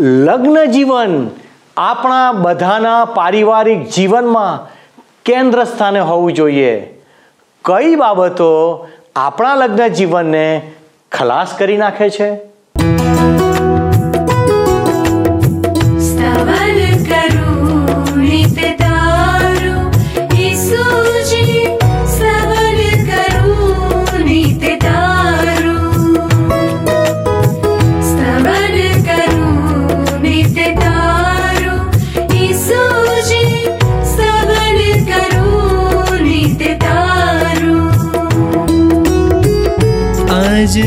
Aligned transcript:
લગ્ન 0.00 0.70
જીવન 0.70 1.30
આપણા 1.76 2.32
બધાના 2.32 3.04
પારિવારિક 3.04 3.88
જીવનમાં 3.88 4.70
કેન્દ્ર 5.24 5.64
સ્થાને 5.64 6.00
હોવું 6.00 6.32
જોઈએ. 6.32 7.02
કઈ 7.64 7.96
બાબતો 7.96 8.88
આપણા 9.16 9.54
લગ્ન 9.54 9.88
જીવનને 9.88 10.72
ખલાસ 11.12 11.54
કરી 11.58 11.76
નાખે 11.76 12.10
છે? 12.10 12.55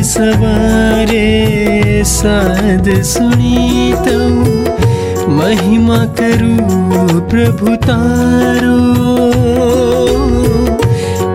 सवारे 0.09 1.27
साध 2.03 2.89
सुनि 3.01 3.93
महिमा 5.37 5.97
करु 6.19 6.55
प्रभु 7.29 7.75
तारो। 7.75 8.79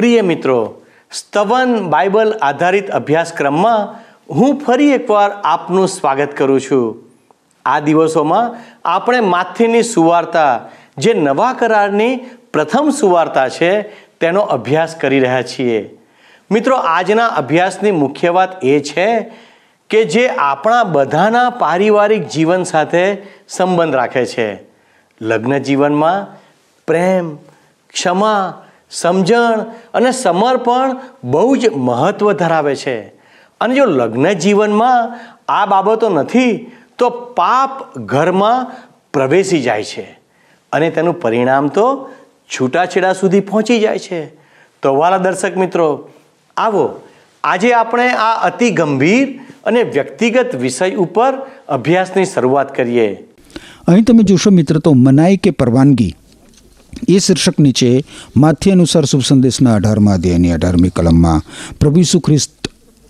પ્રિય 0.00 0.20
મિત્રો, 0.20 0.82
સ્તવન 1.12 1.88
બાઇબલ 1.90 2.38
આધારિત 2.42 2.90
અભ્યાસક્રમમાં 2.90 4.04
હું 4.30 4.60
ફરી 4.60 4.90
એકવાર 4.90 5.30
આપનું 5.30 5.88
સ્વાગત 5.88 6.36
કરું 6.36 6.60
છું. 6.60 7.04
આ 7.64 7.80
દિવસોમાં 7.80 8.56
આપણે 8.84 9.20
માથેની 9.20 9.82
સુવાર્તા, 9.82 10.60
જે 10.98 11.14
નવા 11.14 11.52
કરારની 11.52 12.16
પ્રથમ 12.52 12.90
સુવાર્તા 12.90 13.48
છે, 13.48 13.80
તેનો 14.18 14.40
અભ્યાસ 14.40 14.96
કરી 14.96 15.20
રહ્યા 15.20 15.42
છીએ. 15.42 15.98
મિત્રો, 16.50 16.76
આજના 16.76 17.26
અભ્યાસની 17.26 17.90
મુખ્ય 17.90 18.30
વાત 18.30 18.64
એ 18.64 18.80
છે 18.80 19.32
કે 19.90 20.04
જે 20.04 20.28
આપણા 20.28 20.84
બધાના 20.84 21.50
પારિવારિક 21.50 22.28
જીવન 22.28 22.62
સાથે 22.62 23.16
સંબંધ 23.48 23.94
રાખે 23.94 24.26
છે. 24.26 24.60
લગ્ન 25.20 25.58
જીવનમાં 25.58 26.40
પ્રેમ, 26.86 27.36
ક્ષમા 27.92 28.62
સમજણ 28.90 29.60
અને 29.94 30.12
સમર્પણ 30.12 30.96
બહુ 31.24 31.56
જ 31.56 31.68
મહત્વ 31.68 32.32
ધરાવે 32.32 32.76
છે. 32.76 33.00
અને 33.60 33.74
જો 33.74 33.84
લગ્ન 33.84 34.32
જીવનમાં 34.32 35.18
આ 35.48 35.66
બાબતો 35.66 36.08
નથી, 36.08 36.70
તો 36.98 37.10
પાપ 37.10 37.98
ઘરમાં 37.98 38.66
પ્રવેશી 39.12 39.62
જાય 39.62 39.84
છે. 39.84 40.20
અને 40.72 40.90
તેનું 40.90 41.20
પરિણામ 41.20 41.68
તો 41.68 42.10
છૂટાછેડા 42.48 43.12
સુધી 43.12 43.40
પહોંચી 43.40 43.80
જાય 43.80 43.98
છે. 43.98 44.26
તો 44.82 44.96
વાલા 44.96 45.16
દર્શક 45.16 45.56
મિત્રો, 45.56 46.08
આવો, 46.56 47.00
આજે 47.44 47.72
આપણે 47.72 48.10
આ 48.10 48.46
અતિ 48.46 48.70
ગંભીર 48.70 49.40
અને 49.64 49.82
વ્યક્તિગત 49.82 50.54
વિષય 50.54 50.94
ઉપર 50.94 51.34
અભ્યાસની 51.68 52.24
શરૂઆત 52.24 52.76
કરીએ. 52.76 53.14
અહીં 53.88 54.04
તમે 54.04 54.22
જોશો 54.22 54.50
મિત્ર, 54.50 54.78
તો 54.78 54.92
મનાઈ 54.92 55.36
કે 55.36 55.50
પરવાનગી 55.50 56.14
એ 57.08 57.18
શીર્ષક 57.18 57.58
નીચે 57.58 58.04
માથ્ય 58.36 58.70
અનુસાર 58.70 59.04
શુભ 59.04 59.22
સંદેશના 59.22 59.74
અઢારમા 59.74 60.14
અધ્યાયની 60.14 60.50
અઢારમી 60.50 60.88
કલમમાં 60.88 61.42
પ્રભુ 61.80 62.00
ઈસુ 62.00 62.20
ખ્રિસ્ત 62.20 62.68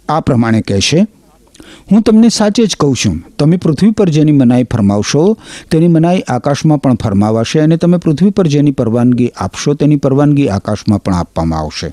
આ 0.09 0.21
પ્રમાણે 0.21 0.61
કહેશે 0.61 1.07
હું 1.93 2.03
તમને 2.03 2.29
સાચે 2.29 2.67
જ 2.67 2.77
કહું 2.81 2.97
છું. 2.97 3.25
તમે 3.39 3.57
પૃથ્વી 3.57 3.91
પર 3.91 4.09
જેની 4.09 4.33
મનાઈ 4.33 4.65
ફરમાવશો, 4.65 5.39
તેની 5.71 5.89
મનાઈ 5.89 6.21
આકાશમાં 6.21 6.79
પણ 6.79 6.95
ફરમાવાશે 6.95 7.61
અને 7.61 7.77
તમે 7.77 7.97
પૃથ્વી 7.97 8.31
પર 8.31 8.47
જેની 8.47 8.71
પરવાનગી 8.71 9.29
આપશો, 9.37 9.75
તેની 9.75 9.97
પરવાનગી 9.97 10.49
આકાશમાં 10.49 11.03
પણ 11.03 11.15
આપવામાં 11.15 11.59
આવશે. 11.59 11.93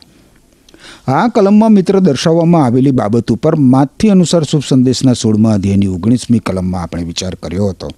આ 1.08 1.28
કલમમાં 1.28 1.72
મિત્ર 1.72 2.00
દર્શાવવામાં 2.00 2.66
આવેલી 2.66 2.92
બાબત 2.92 3.32
ઉપર 3.32 3.56
માથ્ય 3.56 4.10
અનુસાર 4.10 4.44
શુભ 4.44 4.64
સંદેશના 4.70 5.14
સોળમા 5.14 5.54
અધ્યાયની 5.54 5.88
ઓગણીસમી 5.88 6.40
કલમમાં 6.40 6.82
આપણે 6.82 7.04
વિચાર 7.04 7.36
કર્યો 7.36 7.68
હતો. 7.68 7.90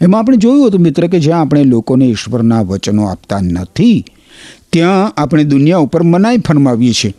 એમાં 0.00 0.20
આપણે 0.20 0.36
જોયું 0.36 0.66
હતું 0.66 0.80
મિત્ર 0.80 1.06
કે 1.06 1.20
જ્યાં 1.20 1.40
આપણે 1.40 1.64
લોકોને 1.64 2.06
ઈશ્વરના 2.06 2.60
વચનો 2.60 3.04
આપતા 3.04 3.40
નથી, 3.40 4.04
ત્યાં 4.72 5.12
આપણે 5.16 5.44
દુનિયા 5.44 5.76
ઉપર 5.76 6.02
મનાઈ 6.02 6.38
ફરમાવીએ 6.38 6.92
છીએ. 6.92 7.14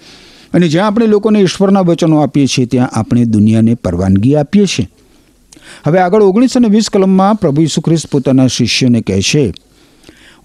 અને 0.54 0.68
જ્યાં 0.68 0.88
આપણે 0.88 1.08
લોકોને 1.08 1.40
ઈશ્વરના 1.40 1.80
વચનો 1.80 2.22
આપીએ 2.22 2.48
છીએ, 2.48 2.66
ત્યાં 2.66 2.88
આપણે 2.88 3.26
દુનિયાને 3.26 3.76
પરવાનગી 3.76 4.36
આપીએ 4.36 4.66
છીએ. 4.66 4.90
હવે 5.84 6.00
આગળ 6.00 6.22
ઓગણીસો 6.22 6.60
અને 6.60 6.68
વીસ 6.68 6.90
કલમમાં 6.90 7.36
પ્રભુ 7.36 7.62
ઈસુ 7.62 7.82
ખ્રિસ્ત 7.82 8.08
પોતાના 8.08 8.48
શિષ્યોને 8.48 9.02
કહેશે 9.02 9.54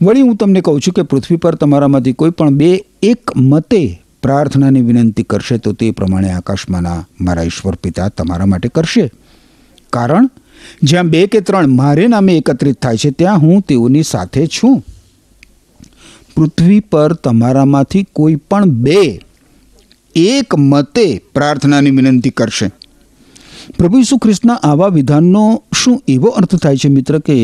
વળી 0.03 0.21
હું 0.21 0.37
તમને 0.37 0.61
કહું 0.61 0.81
છું 0.81 0.95
કે 0.95 1.03
પૃથ્વી 1.03 1.37
પર 1.37 1.55
તમારામાંથી 1.55 2.13
કોઈ 2.13 2.31
પણ 2.31 2.51
બે 2.51 2.85
એક 3.03 3.31
મતે 3.37 4.03
પ્રાર્થનાની 4.23 4.81
વિનંતી 4.81 5.23
કરશે 5.23 5.59
તો 5.59 5.73
તે 5.73 5.91
પ્રમાણે 5.91 6.31
આકાશમાંના 6.31 7.07
મારા 7.21 7.43
ઈશ્વર 7.43 7.75
પિતા 7.75 8.09
તમારા 8.09 8.47
માટે 8.47 8.69
કરશે. 8.69 9.11
કારણ 9.93 10.31
જ્યાં 10.83 11.09
બે 11.09 11.27
કે 11.27 11.41
ત્રણ 11.41 11.67
મારે 11.67 12.07
નામે 12.07 12.37
એકત્રિત 12.37 12.83
થાય 12.83 12.97
છે, 12.97 13.11
ત્યાં 13.11 13.39
હું 13.39 13.63
તેઓની 13.63 14.03
સાથે 14.03 14.47
છું. 14.47 14.85
પૃથ્વી 16.37 16.81
પર 16.81 17.13
તમારામાંથી 17.13 18.07
કોઈ 18.13 18.35
પણ 18.35 18.65
બે 18.65 19.21
એક 20.17 20.55
મતે 20.55 21.07
પ્રાર્થનાની 21.35 21.91
વિનંતી 21.91 22.31
કરશે. 22.31 22.71
પ્રભુ 23.79 23.99
ઈસુ 23.99 24.17
ખ્રિસ્તના 24.17 24.55
આવા 24.55 24.89
વિધાનનો 24.89 25.63
શું 25.85 26.03
એવો 26.09 26.29
અર્થ 26.29 26.55
થાય 26.57 26.77
છે 26.77 26.89
મિત્ર 26.89 27.19
કે 27.19 27.35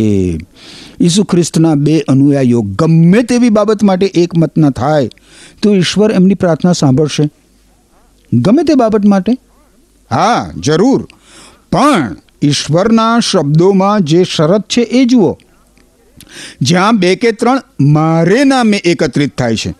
ઈસુ 1.00 1.24
ખ્રિસ્તના 1.24 1.74
બે 1.74 1.98
અનુયાયીઓ 2.08 2.62
ગમે 2.62 3.22
તેવી 3.22 3.50
બાબત 3.50 3.82
માટે 3.82 4.06
એકમત 4.06 4.58
ન 4.58 4.70
થાય, 4.70 5.10
તો 5.62 5.74
ઈશ્વર 5.74 6.12
એમની 6.12 6.34
પ્રાર્થના 6.34 6.72
સાંભળશે? 6.72 7.30
ગમે 8.32 8.62
તે 8.62 8.74
બાબત 8.74 9.04
માટે? 9.04 9.32
હા, 10.10 10.52
જરૂર. 10.56 11.08
પણ 11.72 12.16
ઈશ્વરના 12.44 13.20
શબ્દોમાં 13.20 14.02
જે 14.02 14.24
શરત 14.24 14.62
છે 14.62 14.80
એ 14.80 15.04
જુઓ. 15.04 15.38
જ્યાં 16.60 16.96
બે 16.96 17.16
કે 17.16 17.32
ત્રણ 17.32 17.60
મારે 17.80 18.44
નામે 18.44 18.76
એકત્રિત 18.76 19.38
થાય 19.38 19.56
છે. 19.56 19.74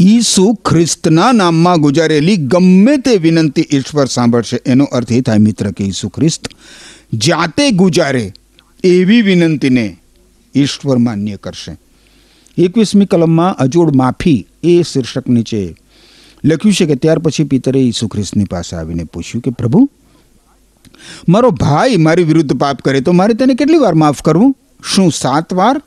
ઈસુ 0.00 0.54
ખ્રિસ્તના 0.54 1.32
નામમાં 1.32 1.80
ગુજારેલી 1.80 2.36
ગમે 2.36 2.96
તે 2.96 3.16
વિનંતી 3.16 3.66
ઈશ્વર 3.72 4.06
સાંભળશે. 4.06 4.60
એનો 4.66 4.84
અર્થ 4.84 5.12
એ 5.12 5.20
થાય, 5.20 5.38
મિત્ર, 5.38 5.70
કે 5.70 5.84
ઈસુ 5.84 6.08
ખ્રિસ્ત 6.08 6.48
જાતે 7.14 7.70
ગુજારે 7.70 8.32
એવી 8.84 9.22
વિનંતીને 9.22 9.96
ઈશ્વર 10.54 10.98
માન્ય 10.98 11.36
કરશે. 11.36 11.76
એકવીસમી 12.58 13.06
કલમમાં 13.06 13.56
અજોડ 13.56 13.96
માફી 13.96 14.46
એ 14.62 14.82
શીર્ષક 14.82 15.28
નીચે 15.28 15.74
લખ્યું 16.44 16.74
છે 16.74 16.86
કે 16.86 16.94
ત્યાર 16.94 17.18
પછી 17.18 17.44
પિતરે 17.44 17.80
ઈસુ 17.80 18.08
ખ્રિસ્તની 18.08 18.44
પાસે 18.44 18.76
આવીને 18.76 19.04
પૂછ્યું 19.04 19.42
કે, 19.42 19.50
પ્રભુ 19.50 19.90
મારો 21.28 21.50
ભાઈ 21.50 21.96
મારી 21.96 22.22
વિરુદ્ધ 22.22 22.58
પાપ 22.58 22.82
કરે 22.82 23.00
તો 23.00 23.12
મારે 23.12 23.34
તેને 23.34 23.54
કેટલી 23.54 23.78
વાર 23.78 23.94
માફ 23.94 24.22
કરવું? 24.22 24.56
શું 24.84 25.10
સાત 25.12 25.52
વાર? 25.52 25.82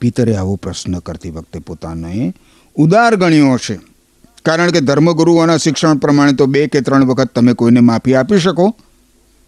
પિતરે 0.00 0.36
આવો 0.36 0.56
પ્રશ્ન 0.56 0.98
કરતી 0.98 1.30
વખતે 1.30 1.58
પોતાને 1.58 2.34
ઉદાર 2.76 3.16
ગણ્યો 3.16 3.54
હશે. 3.54 3.80
કારણ 4.44 4.70
કે 4.70 4.80
ધર્મગુરુઓના 4.80 5.56
શિક્ષણ 5.56 5.98
પ્રમાણે 5.98 6.32
તો 6.32 6.46
બે 6.46 6.68
કે 6.68 6.80
ત્રણ 6.80 7.04
વખત 7.04 7.34
તમે 7.34 7.52
કોઈને 7.52 7.80
માફી 7.80 8.14
આપી 8.14 8.38
શકો. 8.38 8.74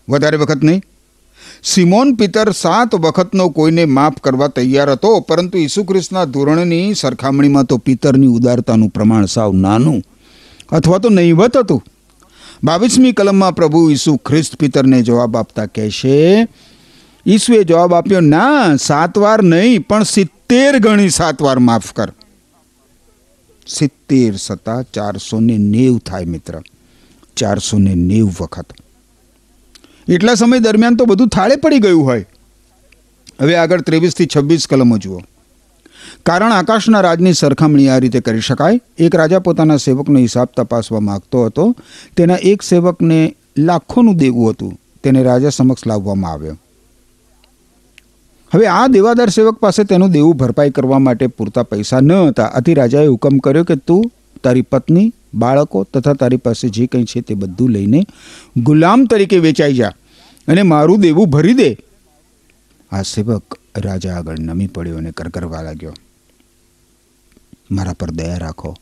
વધારે 0.08 0.37
વખત 0.37 0.62
નહીં. 0.62 0.82
સિમોન 1.62 2.14
પિતર 2.14 2.53
સાત 2.53 2.94
વખતનો 2.94 3.49
કોઈને 3.49 3.85
માફ 3.85 4.20
કરવા 4.20 4.49
તૈયાર 4.49 4.91
હતો, 4.91 5.20
પરંતુ 5.20 5.58
ઈસુ 5.58 5.85
ખ્રિસ્તના 5.85 6.25
ધોરણની 6.25 6.94
સરખામણીમાં 6.94 7.64
તો 7.64 7.76
પિતરની 7.79 8.26
ઉદારતાનું 8.26 8.88
પ્રમાણ 8.88 9.25
સાવ 9.25 9.53
નાનું 9.53 10.03
અથવા 10.73 10.99
તો 10.99 11.08
નહીવત 11.08 11.56
હતું. 11.56 11.82
બાવીસમી 12.64 13.12
કલમમાં 13.12 13.55
પ્રભુ 13.55 13.90
ઈસુ 13.90 14.16
ખ્રિસ્ત 14.16 14.56
પિતરને 14.56 15.02
જવાબ 15.02 15.37
આપતા 15.37 15.66
કહેશે, 15.66 16.49
ઈસુએ 17.26 17.64
જવાબ 17.64 17.94
આપ્યો, 17.94 18.20
ના, 18.20 18.76
સાત 18.76 19.19
વાર 19.19 19.43
નહીં, 19.43 19.81
પણ 19.81 20.02
સિત્તેર 20.02 20.78
ગણી 20.78 21.08
સાત 21.08 21.43
વાર 21.43 21.58
માફ 21.58 21.93
કર. 21.93 22.12
સિત્તેર 23.66 24.37
સત્તા 24.37 24.82
ચારસો 24.82 25.40
ને 25.40 25.58
નેવ 25.58 25.99
થાય 25.99 26.25
મિત્ર. 26.25 26.62
ચારસો 27.37 27.78
ને 27.78 27.94
નેવ 27.94 28.28
વખત. 28.40 28.72
એટલા 30.08 30.34
સમય 30.34 30.58
દરમિયાન 30.58 30.96
તો 30.96 31.05
બધું 31.05 31.28
થાળે 31.28 31.56
પડી 31.56 31.78
ગયું 31.78 32.05
હોય. 32.05 32.26
હવે 33.40 33.56
આગળ 33.56 33.81
ત્રેવીસથી 33.81 34.26
છવ્વીસ 34.37 34.67
કલમો 34.67 34.99
જુઓ. 34.99 35.20
કારણ 36.26 36.53
આકાશના 36.53 37.00
રાજની 37.00 37.32
સરખામણી 37.32 37.88
આ 37.88 37.99
રીતે 37.99 38.21
કરી 38.21 38.41
શકાય. 38.41 38.81
એક 38.99 39.17
રાજા 39.17 39.38
પોતાના 39.38 39.76
સેવકનો 39.76 40.19
હિસાબ 40.19 40.49
તપાસવા 40.56 41.00
માંગતો 41.00 41.44
હતો. 41.44 41.76
તેના 42.17 42.37
એક 42.43 42.62
સેવકને 42.62 43.37
લાખોનું 43.59 44.17
દેવું 44.17 44.50
હતું. 44.50 44.81
તેને 45.03 45.23
રાજા 45.23 45.49
સમક્ષ 45.49 45.87
લાવવામાં 45.87 46.32
આવ્યો. 46.32 46.59
હવે 48.55 48.67
આ 48.67 48.87
દેવાદાર 48.87 49.29
સેવક 49.29 49.55
પાસે 49.55 49.85
તેનું 49.85 50.11
દેવું 50.11 50.37
ભરપાઈ 50.37 50.71
કરવા 50.71 50.99
માટે 50.99 51.26
પૂરતા 51.26 51.62
પૈસા 51.62 52.00
ન 52.00 52.12
હતા. 52.12 52.44
આથી 52.44 52.75
રાજાએ 52.75 53.06
હુકમ 53.06 53.38
કર્યો 53.38 53.65
કે 53.65 53.77
તું 53.77 54.12
તારી 54.44 54.62
પત્ની, 54.62 55.12
બાળકો 55.35 55.85
તથા 55.85 56.12
તારી 56.12 56.37
પાસે 56.37 56.69
જે 56.69 56.87
કંઈ 56.87 57.05
છે 57.05 57.20
તે 57.20 57.35
બધું 57.35 57.70
લઈને 57.70 58.06
ગુલામ 58.56 59.05
તરીકે 59.05 59.38
વેચાઈ 59.38 59.75
જા 59.75 59.93
અને 60.49 60.62
મારું 60.62 61.00
દેવું 61.00 61.27
ભરી 61.27 61.55
દે. 61.55 61.77
આ 62.93 63.03
સેવક 63.03 63.59
રાજા 63.77 64.15
આગળ 64.15 64.38
નમી 64.38 64.67
પડ્યો 64.67 64.97
અને 64.97 65.11
કરકરવા 65.11 65.62
લાગ્યો. 65.62 65.93
મારા 67.70 67.93
પર 67.93 68.11
દયા 68.11 68.38
રાખો 68.38 68.76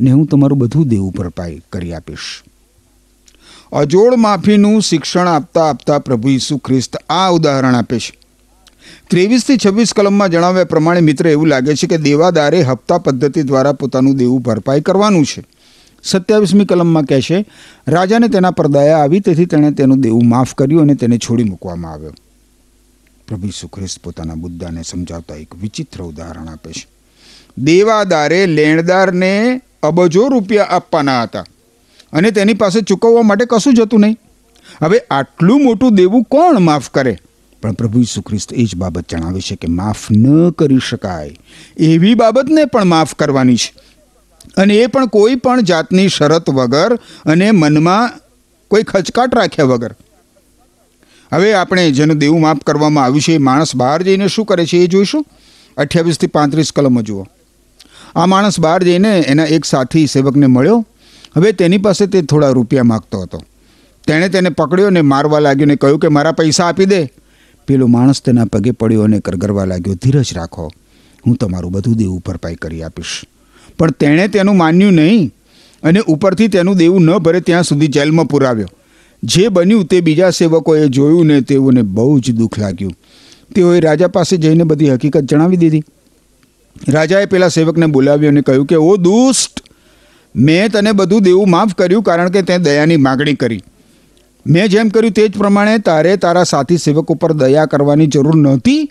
ને 0.00 0.10
હું 0.10 0.26
તમારું 0.26 0.58
બધું 0.58 0.88
દેવું 0.88 1.12
ભરપાઈ 1.12 1.62
કરી 1.72 1.94
આપીશ. 1.94 2.44
અજોડ 3.72 4.14
માફીનું 4.14 4.82
શિક્ષણ 4.82 5.28
આપતા 5.28 5.68
આપતા 5.68 5.98
પ્રભુ 5.98 6.28
ઈસુ 6.28 6.58
ખ્રિસ્ત 6.58 6.96
આ 6.96 7.28
ઉદાહરણ 7.28 7.74
આપે 7.74 7.98
છે. 7.98 8.18
ત્રેવીસથી 9.10 9.56
છવ્વીસ 9.66 9.94
કલમમાં 9.94 10.28
જણાવ્યા 10.28 10.64
પ્રમાણે 10.64 11.00
મિત્ર 11.00 11.28
એવું 11.28 11.46
લાગે 11.46 11.74
છે 11.74 11.86
કે 11.86 11.96
દેવાદારે 11.96 12.62
હપ્તા 12.62 12.98
પદ્ધતિ 12.98 13.42
દ્વારા 13.42 13.72
પોતાનું 13.72 14.16
દેવું 14.16 14.40
ભરપાઈ 14.40 14.80
કરવાનું 14.80 15.24
છે. 15.24 15.44
સત્યાવીસમી 16.02 16.64
કલમમાં 16.64 17.04
કહે 17.04 17.20
છે, 17.20 17.46
રાજાને 17.88 18.28
તેના 18.28 18.50
પર 18.50 18.66
દયા 18.66 18.98
આવી 18.98 19.20
તેથી 19.20 19.46
તેણે 19.46 19.70
તેનું 19.70 20.00
દેવું 20.00 20.28
માફ 20.28 20.54
કર્યું 20.54 20.82
અને 20.82 20.94
તેને 20.94 21.18
છોડી 21.18 21.44
મૂકવામાં 21.44 21.92
આવ્યો. 21.92 22.14
પ્રભુ 23.28 23.46
ઈસુ 23.46 23.68
ખ્રિસ્ત 23.68 24.02
પોતાના 24.02 24.34
બુદ્ધાને 24.34 24.82
સમજાવતા 24.82 25.34
એક 25.34 25.56
વિચિત્ર 25.56 26.02
ઉદાહરણ 26.02 26.48
આપે 26.48 26.72
છે. 26.72 26.95
દેવાદારે 27.58 28.46
લેણદારને 28.46 29.60
અબજો 29.82 30.28
રૂપિયા 30.28 30.64
આપવાના 30.64 31.22
હતા. 31.22 31.44
અને 32.12 32.30
તેની 32.30 32.54
પાસે 32.54 32.80
ચૂકવવા 32.80 33.22
માટે 33.22 33.44
કશું 33.44 33.74
જતું 33.74 34.00
નહીં. 34.00 34.16
હવે 34.82 34.98
આટલું 35.10 35.64
મોટું 35.64 35.94
દેવું 35.94 36.22
કોણ 36.22 36.58
માફ 36.58 36.90
કરે? 36.90 37.18
પણ 37.62 37.72
પ્રભુ 37.72 38.00
ઈસુ 38.00 38.22
ખ્રિસ્ત 38.22 38.52
એ 38.52 38.64
જ 38.64 38.76
બાબત 38.76 39.04
જણાવે 39.08 39.40
છે 39.40 39.56
કે 39.56 39.68
માફ 39.68 39.96
ન 40.10 40.50
કરી 40.50 40.78
શકાય. 40.88 41.36
એવી 41.76 42.14
બાબતને 42.14 42.64
પણ 42.64 42.84
માફ 42.84 43.14
કરવાની 43.14 43.56
છે. 43.56 43.74
અને 44.56 44.74
એ 44.74 44.86
પણ 44.86 45.06
કોઈ 45.06 45.34
પણ 45.34 45.60
જાતની 45.60 46.08
શરત 46.08 46.50
વગર 46.50 46.94
અને 47.24 47.50
મનમાં 47.50 48.10
કોઈ 48.68 48.82
ખચકાટ 48.82 49.34
રાખ્યા 49.34 49.64
વગર. 49.64 49.94
હવે 51.32 51.54
આપણે 51.54 51.90
જેનું 51.90 52.18
દેવું 52.18 52.40
માફ 52.40 52.58
કરવામાં 52.58 53.04
આવ્યું 53.04 53.20
છે 53.20 53.32
એ 53.32 53.38
માણસ 53.38 53.76
બહાર 53.76 54.02
જઈને 54.02 54.28
શું 54.28 54.44
કરે 54.44 54.66
છે 54.66 54.76
એ 54.76 54.86
જોઈશું? 54.86 55.26
અઠ્યાવીસથી 55.76 56.26
પાંત્રીસ 56.26 56.72
કલમો 56.72 57.02
જુઓ. 57.02 57.26
આ 58.16 58.26
માણસ 58.26 58.60
બહાર 58.60 58.82
જઈને 58.82 59.18
એના 59.20 59.44
એક 59.44 59.64
સાથી 59.64 60.06
સેવકને 60.06 60.46
મળ્યો. 60.46 60.86
હવે 61.36 61.52
તેની 61.52 61.78
પાસે 61.78 62.06
તે 62.06 62.22
થોડા 62.22 62.48
રૂપિયા 62.48 62.82
માગતો 62.82 63.20
હતો. 63.20 63.42
તેણે 64.06 64.28
તેને 64.28 64.48
પકડ્યો 64.48 64.90
ને 64.90 65.00
મારવા 65.00 65.38
લાગ્યો 65.38 65.66
ને 65.66 65.76
કહ્યું 65.76 65.98
કે, 65.98 66.08
મારા 66.08 66.32
પૈસા 66.32 66.64
આપી 66.64 66.84
દે. 66.84 67.12
પેલો 67.66 67.86
માણસ 67.86 68.22
તેના 68.22 68.44
પગે 68.44 68.70
પડ્યો 68.70 69.02
અને 69.02 69.20
કરગરવા 69.20 69.64
લાગ્યો, 69.64 69.94
ધીરજ 69.94 70.26
રાખો. 70.34 70.72
હું 71.26 71.36
તમારું 71.36 71.72
બધું 71.72 71.96
દેવું 71.96 72.22
ભરપાઈ 72.26 72.54
કરી 72.54 72.82
આપીશ. 72.82 73.24
પણ 73.78 73.90
તેણે 73.90 74.28
તેનું 74.28 74.56
માન્યું 74.56 74.92
નહીં 74.92 75.34
અને 75.82 76.00
ઉપરથી 76.06 76.48
તેનું 76.48 76.76
દેવું 76.76 77.02
ન 77.02 77.18
ભરે 77.18 77.40
ત્યાં 77.40 77.62
સુધી 77.62 77.86
જેલમાં 77.86 78.26
પુરાવ્યો. 78.26 78.68
જે 79.22 79.48
બન્યું 79.48 79.84
તે 79.84 80.00
બીજા 80.00 80.30
સેવકોએ 80.30 80.88
જોયું 80.88 81.26
ને 81.26 81.40
તેઓને 81.40 81.82
બહુ 81.82 82.18
જ 82.18 82.30
દુઃખ 82.30 82.58
લાગ્યું. 82.58 82.92
તેઓએ 83.54 83.80
રાજા 83.80 84.08
પાસે 84.08 84.36
જઈને 84.36 84.64
બધી 84.64 84.90
હકીકત 84.90 85.20
જણાવી 85.20 85.56
દીધી. 85.56 85.82
રાજાએ 86.88 87.26
પેલા 87.26 87.48
સેવકને 87.48 87.86
બોલાવ્યો 87.86 88.28
અને 88.28 88.40
કહ્યું 88.40 88.66
કે, 88.66 88.74
ઓ 88.74 88.96
દુષ્ટ, 88.96 89.60
મેં 90.36 90.68
તને 90.68 90.92
બધું 90.92 91.22
દેવું 91.22 91.50
માફ 91.50 91.74
કર્યું 91.74 92.02
કારણ 92.02 92.28
કે 92.28 92.42
તે 92.42 92.58
દયાની 92.58 92.96
માગણી 92.96 93.34
કરી. 93.34 93.62
મેં 94.46 94.68
જેમ 94.68 94.88
કર્યું 94.88 95.12
તે 95.12 95.28
જ 95.28 95.38
પ્રમાણે 95.38 95.78
તારે 95.78 96.16
તારા 96.16 96.44
સાથી 96.44 96.76
સેવક 96.76 97.08
ઉપર 97.08 97.32
દયા 97.32 97.66
કરવાની 97.66 98.06
જરૂર 98.06 98.36
નહોતી. 98.36 98.90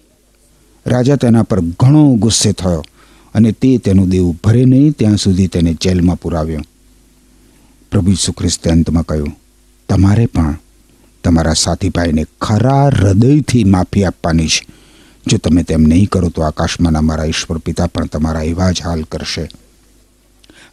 રાજા 0.86 1.16
તેના 1.16 1.44
પર 1.44 1.60
ઘણો 1.60 2.16
ગુસ્સે 2.16 2.52
થયો 2.52 2.84
અને 3.36 3.52
તે 3.52 3.78
તેનું 3.78 4.10
દેવું 4.10 4.40
ભરે 4.44 4.66
નહીં, 4.66 4.92
ત્યાં 4.92 5.18
સુધી 5.18 5.48
તેને 5.48 5.74
જેલમાં 5.74 6.16
પુરાવ્યો. 6.16 6.62
પ્રભુ 7.92 8.12
ખ્રિસ્તે 8.38 8.70
અંતમાં 8.70 9.06
કહ્યું, 9.06 9.38
તમારે 9.90 10.26
પણ 10.26 10.58
તમારા 11.24 11.54
સાથી 11.54 11.90
ભાઈને 11.90 12.26
ખરા 12.42 12.88
હૃદયથી 12.88 13.64
માફી 13.64 14.04
આપવાની 14.04 14.48
છે. 14.48 14.68
જો 15.28 15.38
તમે 15.38 15.64
તેમ 15.64 15.82
નહીં 15.82 16.10
કરો 16.10 16.30
તો 16.30 16.42
આકાશમાં 16.42 16.96
અમારા 16.96 17.26
ઈશ્વર 17.26 17.58
પિતા 17.58 17.88
પણ 17.88 18.06
તમારા 18.06 18.42
એવા 18.42 18.72
જ 18.72 18.82
હાલ 18.86 19.04
કરશે. 19.04 19.50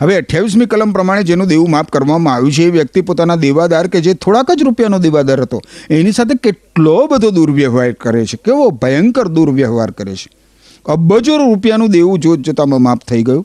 હવે 0.01 0.17
અઠ્યાવીસમી 0.17 0.67
કલમ 0.67 0.93
પ્રમાણે 0.93 1.23
જેનું 1.23 1.47
દેવું 1.47 1.71
માફ 1.71 1.91
કરવામાં 1.91 2.35
આવ્યું 2.35 2.53
છે, 2.53 2.63
એ 2.63 2.71
વ્યક્તિ 2.71 3.01
પોતાના 3.01 3.37
દેવાદાર 3.37 3.87
કે 3.87 4.01
જે 4.01 4.15
થોડાક 4.15 4.51
જ 4.53 4.63
રૂપિયાનો 4.63 4.99
દેવાદાર 4.99 5.43
હતો, 5.43 5.61
એની 5.91 6.13
સાથે 6.13 6.35
કેટલો 6.35 7.07
બધો 7.07 7.31
દુર્વ્યવહાર 7.31 7.93
કરે 7.93 8.27
છે, 8.27 8.39
કેવો 8.45 8.71
ભયંકર 8.71 9.29
દુર્વ્યવહાર 9.29 9.91
કરે 9.91 10.17
છે. 10.17 10.31
અબજો 10.87 11.37
રૂપિયાનું 11.37 11.91
દેવું 11.91 12.19
જોત 12.19 12.41
જોતામાં 12.41 12.83
માફ 12.83 12.99
થઈ 12.99 13.23
ગયું. 13.23 13.45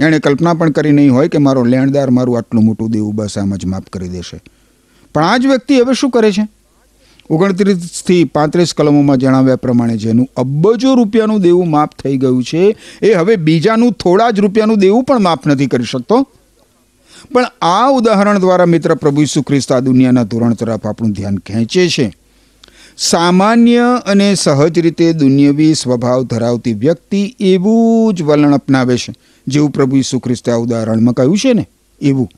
એણે 0.00 0.18
કલ્પના 0.18 0.54
પણ 0.54 0.70
કરી 0.70 0.92
નહીં 0.92 1.12
હોય 1.12 1.28
કે 1.28 1.38
મારો 1.38 1.64
લેણદાર 1.64 2.10
મારું 2.10 2.38
આટલું 2.38 2.64
મોટું 2.64 2.90
દેવું 2.90 3.14
બસ 3.14 3.38
આમ 3.38 3.56
જ 3.56 3.66
માફ 3.66 3.82
કરી 3.92 4.08
દેશે. 4.08 4.42
પણ 5.14 5.24
આ 5.24 5.36
જ 5.36 5.46
વ્યક્તિ 5.46 5.80
હવે 5.80 5.94
શું 5.94 6.10
કરે 6.10 6.32
છે? 6.32 6.48
ઓગણત્રીસથી 7.30 8.24
પાંત્રીસ 8.24 8.74
કલમોમાં 8.74 9.18
જણાવ્યા 9.18 9.56
પ્રમાણે 9.56 9.96
જેનું 9.96 10.26
અબજો 10.36 10.94
રૂપિયાનું 10.94 11.40
દેવું 11.42 11.70
માફ 11.70 11.94
થઈ 12.02 12.16
ગયું 12.18 12.42
છે, 12.44 12.76
એ 13.02 13.14
હવે 13.14 13.36
બીજાનું 13.36 13.92
થોડા 13.92 14.30
જ 14.30 14.40
રૂપિયાનું 14.40 14.78
દેવું 14.78 15.04
પણ 15.04 15.22
માફ 15.22 15.46
નથી 15.46 15.66
કરી 15.66 15.84
શકતો. 15.84 16.26
પણ 17.32 17.46
આ 17.62 17.88
ઉદાહરણ 17.90 18.38
દ્વારા 18.38 18.66
મિત્ર 18.66 18.94
પ્રભુ 18.96 19.22
ઈસુ 19.22 19.42
ખ્રિસ્ત 19.42 19.72
આ 19.72 19.80
દુનિયાના 19.80 20.24
ધોરણ 20.24 20.54
તરફ 20.54 20.86
આપણું 20.86 21.12
ધ્યાન 21.12 21.38
ખેંચે 21.38 21.88
છે. 21.88 22.12
સામાન્ય 22.98 23.86
અને 24.06 24.34
સહજ 24.34 24.78
રીતે 24.78 25.12
દુનિયવી 25.12 25.74
સ્વભાવ 25.74 26.24
ધરાવતી 26.24 26.74
વ્યક્તિ 26.74 27.22
એવું 27.40 28.14
જ 28.14 28.22
વલણ 28.22 28.54
અપનાવે 28.54 28.96
છે, 28.96 29.12
જેવું 29.46 29.72
પ્રભુ 29.72 29.96
ઈસુ 29.96 30.20
ખ્રિસ્તે 30.20 30.52
આ 30.52 30.58
ઉદાહરણમાં 30.58 31.14
કહ્યું 31.14 31.38
છે 31.38 31.54
ને, 31.54 31.64
એવું. 32.00 32.28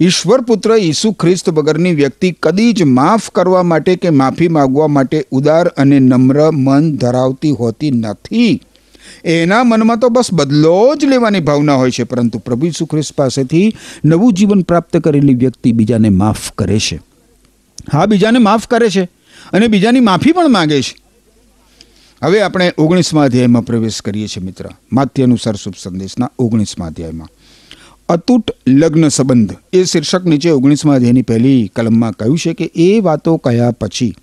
ઈશ્વર 0.00 0.40
પુત્ર 0.40 0.70
ઈસુ 0.72 1.12
ખ્રિસ્ત 1.12 1.50
વગરની 1.50 1.94
વ્યક્તિ 1.94 2.32
કદી 2.32 2.72
જ 2.72 2.82
માફ 2.82 3.30
કરવા 3.30 3.62
માટે 3.62 3.96
કે 3.96 4.10
માફી 4.10 4.48
માગવા 4.48 4.86
માટે 4.86 5.26
ઉદાર 5.30 5.68
અને 5.68 5.98
નમ્ર 5.98 6.50
મન 6.50 6.96
ધરાવતી 6.96 7.50
હોતી 7.50 7.90
નથી. 7.90 8.60
એના 9.24 9.64
મનમાં 9.64 9.98
તો 9.98 10.08
બસ 10.08 10.32
બદલો 10.32 10.94
જ 10.94 11.04
લેવાની 11.04 11.40
ભાવના 11.40 11.74
હોય 11.74 11.90
છે, 11.90 12.02
પરંતુ 12.02 12.38
પ્રભુ 12.38 12.66
ઈસુ 12.66 12.86
ખ્રિસ્ત 12.86 13.14
પાસેથી 13.14 13.74
નવું 14.04 14.32
જીવન 14.32 14.62
પ્રાપ્ત 14.62 14.96
કરેલી 14.96 15.34
વ્યક્તિ 15.34 15.72
બીજાને 15.72 16.08
માફ 16.08 16.52
કરે 16.52 16.78
છે. 16.78 17.00
હા, 17.92 18.06
બીજાને 18.06 18.38
માફ 18.38 18.66
કરે 18.66 18.90
છે 18.90 19.08
અને 19.52 19.66
બીજાની 19.66 20.00
માફી 20.00 20.32
પણ 20.32 20.48
માગે 20.48 20.82
છે. 20.82 20.96
હવે 22.22 22.42
આપણે 22.42 22.72
ઓગણીસમા 22.78 23.24
અધ્યાયમાં 23.24 23.62
પ્રવેશ 23.62 24.02
કરીએ 24.02 24.26
છીએ 24.26 24.44
મિત્ર. 24.44 24.68
માથ્ય 24.92 25.22
અનુસાર 25.22 25.56
શુભ 25.56 25.74
સંદેશના 25.82 26.30
ઓગણીસમા 26.38 26.86
અધ્યાયમાં. 26.86 27.28
અતૂટ 28.08 28.50
લગ્ન 28.66 29.08
સંબંધ. 29.08 29.54
એ 29.72 29.84
શીર્ષક 29.84 30.24
નીચે 30.24 30.50
ઓગણીસમાં 30.50 30.96
અધ્યાયની 30.96 31.22
પહેલી 31.22 31.70
કલમમાં 31.76 32.12
કહ્યું 32.12 32.38
છે 32.38 32.54
કે 32.54 32.70
એ 32.74 33.00
વાતો 33.00 33.36
કહ્યા 33.36 33.70
પછી? 33.70 34.14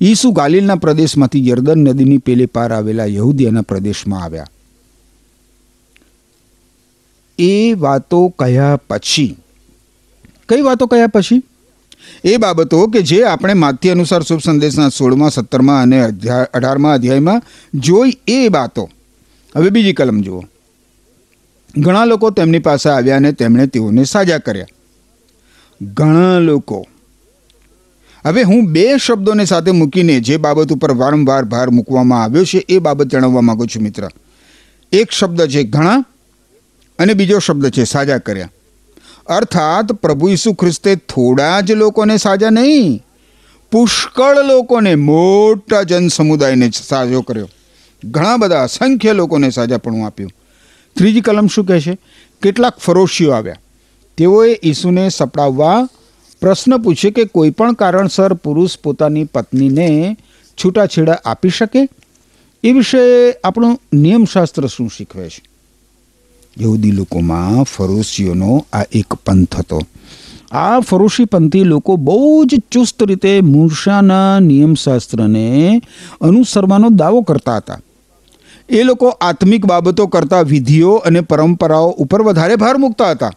ઈસુ 0.00 0.30
ગાલિલના 0.30 0.74
પ્રદેશમાંથી 0.74 1.48
યર્દન 1.48 1.78
નદીની 1.78 2.18
પેલે 2.18 2.46
પાર 2.46 2.72
આવેલા 2.72 3.04
યહૂદિયાના 3.04 3.62
પ્રદેશમાં 3.62 4.22
આવ્યા. 4.22 4.46
એ 7.38 7.72
વાતો 7.72 8.28
કહ્યા 8.28 8.76
પછી? 8.76 9.36
કઈ 10.48 10.60
વાતો 10.60 10.86
કહ્યા 10.86 11.06
પછી? 11.06 11.42
એ 12.24 12.36
બાબતો 12.36 12.86
કે 12.86 13.02
જે 13.02 13.22
આપણે 13.24 13.54
માથી 13.54 13.90
અનુસાર 13.90 14.22
શુભ 14.22 14.40
સંદેશના 14.40 14.88
સોળમાં, 14.88 15.30
સત્તરમાં 15.30 15.82
અને 15.82 16.00
અઢારમા 16.54 16.92
અધ્યાયમાં 16.92 17.42
જોઈ 17.74 18.18
એ 18.28 18.48
વાતો 18.48 18.90
હવે 19.56 19.70
બીજી 19.70 19.92
કલમ 19.92 20.20
જુઓ. 20.20 20.44
ઘણા 21.76 22.04
લોકો 22.04 22.30
તેમની 22.30 22.58
પાસે 22.58 22.90
આવ્યા 22.90 23.16
અને 23.16 23.32
તેમણે 23.32 23.66
તેઓને 23.66 24.04
સાજા 24.04 24.38
કર્યા. 24.38 24.66
ઘણા 25.82 26.38
લોકો. 26.38 26.86
હવે 28.24 28.42
હું 28.42 28.66
બે 28.66 28.96
શબ્દોને 28.96 29.44
સાથે 29.44 29.70
મૂકીને 29.70 30.20
જે 30.20 30.36
બાબત 30.36 30.72
ઉપર 30.72 30.92
વારંવાર 30.92 31.44
ભાર 31.44 31.70
મૂકવામાં 31.70 32.22
આવ્યો 32.22 32.44
છે 32.44 32.58
એ 32.58 32.78
બાબત 32.78 33.06
જણાવવા 33.06 33.40
માંગુ 33.40 33.66
છું, 33.66 33.82
મિત્ર. 33.82 34.08
એક 34.92 35.10
શબ્દ 35.10 35.46
છે 35.46 35.62
ઘણા 35.62 36.04
અને 36.98 37.14
બીજો 37.14 37.38
શબ્દ 37.38 37.70
છે 37.70 37.84
સાજા 37.84 38.18
કર્યા. 38.18 38.50
અર્થાત 39.26 39.92
પ્રભુ 39.92 40.28
ઈસુ 40.28 40.52
ખ્રિસ્તે 40.52 40.96
થોડા 40.96 41.60
જ 41.60 41.72
લોકોને 41.72 42.16
સાજા 42.16 42.50
નહીં, 42.50 43.02
પુષ્કળ 43.70 44.44
લોકોને, 44.44 44.94
મોટા 44.94 45.82
જન 45.82 46.08
સમુદાયને 46.08 46.70
સાજો 46.88 47.20
કર્યો. 47.20 47.48
ઘણા 48.04 48.36
બધા 48.36 48.62
અસંખ્ય 48.62 49.12
લોકોને 49.12 49.50
સાજાપણું 49.50 50.06
આપ્યું. 50.06 50.30
ત્રીજી 50.96 51.20
કલમ 51.20 51.46
શું 51.46 51.66
કહે 51.66 51.80
છે? 51.80 51.98
કેટલાક 52.42 52.78
ફરોશીઓ 52.78 53.30
આવ્યા. 53.30 53.56
તેઓએ 54.16 54.60
ઈસુને 54.64 55.08
સપડાવવા 55.08 55.88
પ્રશ્ન 56.40 56.78
પૂછ્યો 56.78 57.10
કે 57.10 57.24
કોઈપણ 57.24 57.72
કારણસર 57.72 58.34
પુરુષ 58.34 58.78
પોતાની 58.78 59.24
પત્નીને 59.24 60.16
છૂટાછેડા 60.64 61.18
આપી 61.24 61.48
શકે? 61.48 61.88
એ 62.64 62.72
વિશે 62.72 63.32
આપણું 63.44 63.80
નિયમશાસ્ત્ર 63.92 64.66
શું 64.66 64.90
શીખવે 64.96 65.28
છે? 65.28 65.42
યહૂદી 66.60 66.90
લોકોમાં 66.90 67.62
ફરોશીઓનો 67.62 68.66
આ 68.72 68.82
એક 68.92 69.14
પંથ 69.14 69.58
હતો. 69.58 69.80
આ 70.50 70.80
ફરોશીપંથી 70.80 71.64
લોકો 71.64 71.96
બહુ 71.96 72.44
જ 72.44 72.54
ચુસ્ત 72.72 73.02
રીતે 73.02 73.40
મૂર્ષાના 73.40 74.40
નિયમશાસ્ત્રને 74.40 75.80
અનુસરવાનો 76.20 76.88
દાવો 76.88 77.20
કરતા 77.20 77.56
હતા. 77.56 77.80
એ 78.68 78.82
લોકો 78.82 79.08
આત્મિક 79.20 79.66
બાબતો 79.66 80.06
કરતાં 80.06 80.44
વિધિઓ 80.44 80.92
અને 81.06 81.20
પરંપરાઓ 81.20 81.90
ઉપર 82.04 82.22
વધારે 82.22 82.56
ભાર 82.56 82.76
મૂકતા 82.76 83.10
હતા. 83.10 83.32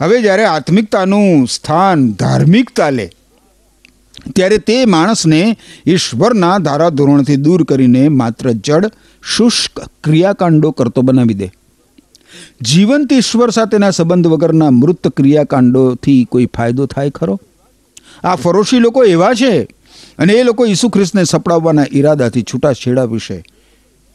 હવે 0.00 0.22
જ્યારે 0.22 0.44
આત્મિકતાનું 0.44 1.46
સ્થાન 1.48 2.06
ધાર્મિકતા 2.12 2.90
લે, 2.90 3.06
ત્યારે 4.34 4.58
તે 4.58 4.76
માણસને 4.86 5.40
ઈશ્વરના 5.86 6.56
ધારાધોરણથી 6.58 7.36
દૂર 7.36 7.64
કરીને 7.64 8.02
માત્ર 8.08 8.50
જડ, 8.50 8.92
શુષ્ક 9.22 9.82
ક્રિયાકાંડો 10.04 10.72
કરતો 10.72 11.02
બનાવી 11.02 11.34
દે. 11.34 11.48
જીવંત 12.62 13.12
ઈશ્વર 13.12 13.50
સાથેના 13.50 13.90
સંબંધ 13.90 14.28
વગરના 14.28 14.70
મૃત 14.70 15.12
ક્રિયાકાંડોથી 15.16 16.20
કોઈ 16.24 16.48
ફાયદો 16.56 16.86
થાય 16.86 17.10
ખરો? 17.10 17.36
આ 18.24 18.36
ફરોશી 18.36 18.78
લોકો 18.78 19.04
એવા 19.06 19.34
છે 19.34 19.52
અને 20.18 20.32
એ 20.32 20.42
લોકો 20.42 20.66
ઈસુ 20.66 20.88
ખ્રિસ્તને 20.88 21.24
સપડાવવાના 21.24 21.90
ઈરાદાથી 21.92 22.42
છૂટાછેડા 22.42 23.04
વિશે 23.04 23.38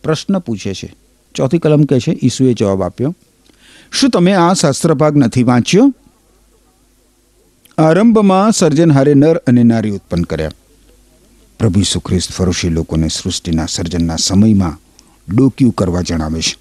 પ્રશ્ન 0.03 0.39
પૂછે 0.39 0.73
છે. 0.73 0.95
ચોથી 1.35 1.59
કલમ 1.59 1.83
કહે 1.83 1.99
છે, 1.99 2.19
ઈસુએ 2.23 2.53
જવાબ 2.53 2.83
આપ્યો, 2.83 3.15
શું 3.91 4.09
તમે 4.09 4.33
આ 4.33 4.53
શાસ્ત્રભાગ 4.53 5.17
નથી 5.17 5.43
વાંચ્યો? 5.43 5.93
આરંભમાં 7.77 8.51
સર્જનહારે 8.51 9.13
નર 9.13 9.37
અને 9.37 9.63
નારી 9.63 9.89
ઉત્પન્ન 9.89 10.23
કર્યા. 10.23 10.51
પ્રભુ 11.59 11.79
ઈસુ 11.79 11.99
ખ્રિસ્ત 11.99 12.31
ફરોશી 12.31 12.69
લોકોને 12.69 13.07
સૃષ્ટિના 13.07 13.65
સર્જનના 13.65 14.15
સમયમાં 14.15 14.79
ડોક્યું 15.35 15.71
કરવા 15.71 16.01
જણાવે 16.01 16.41
છે. 16.41 16.57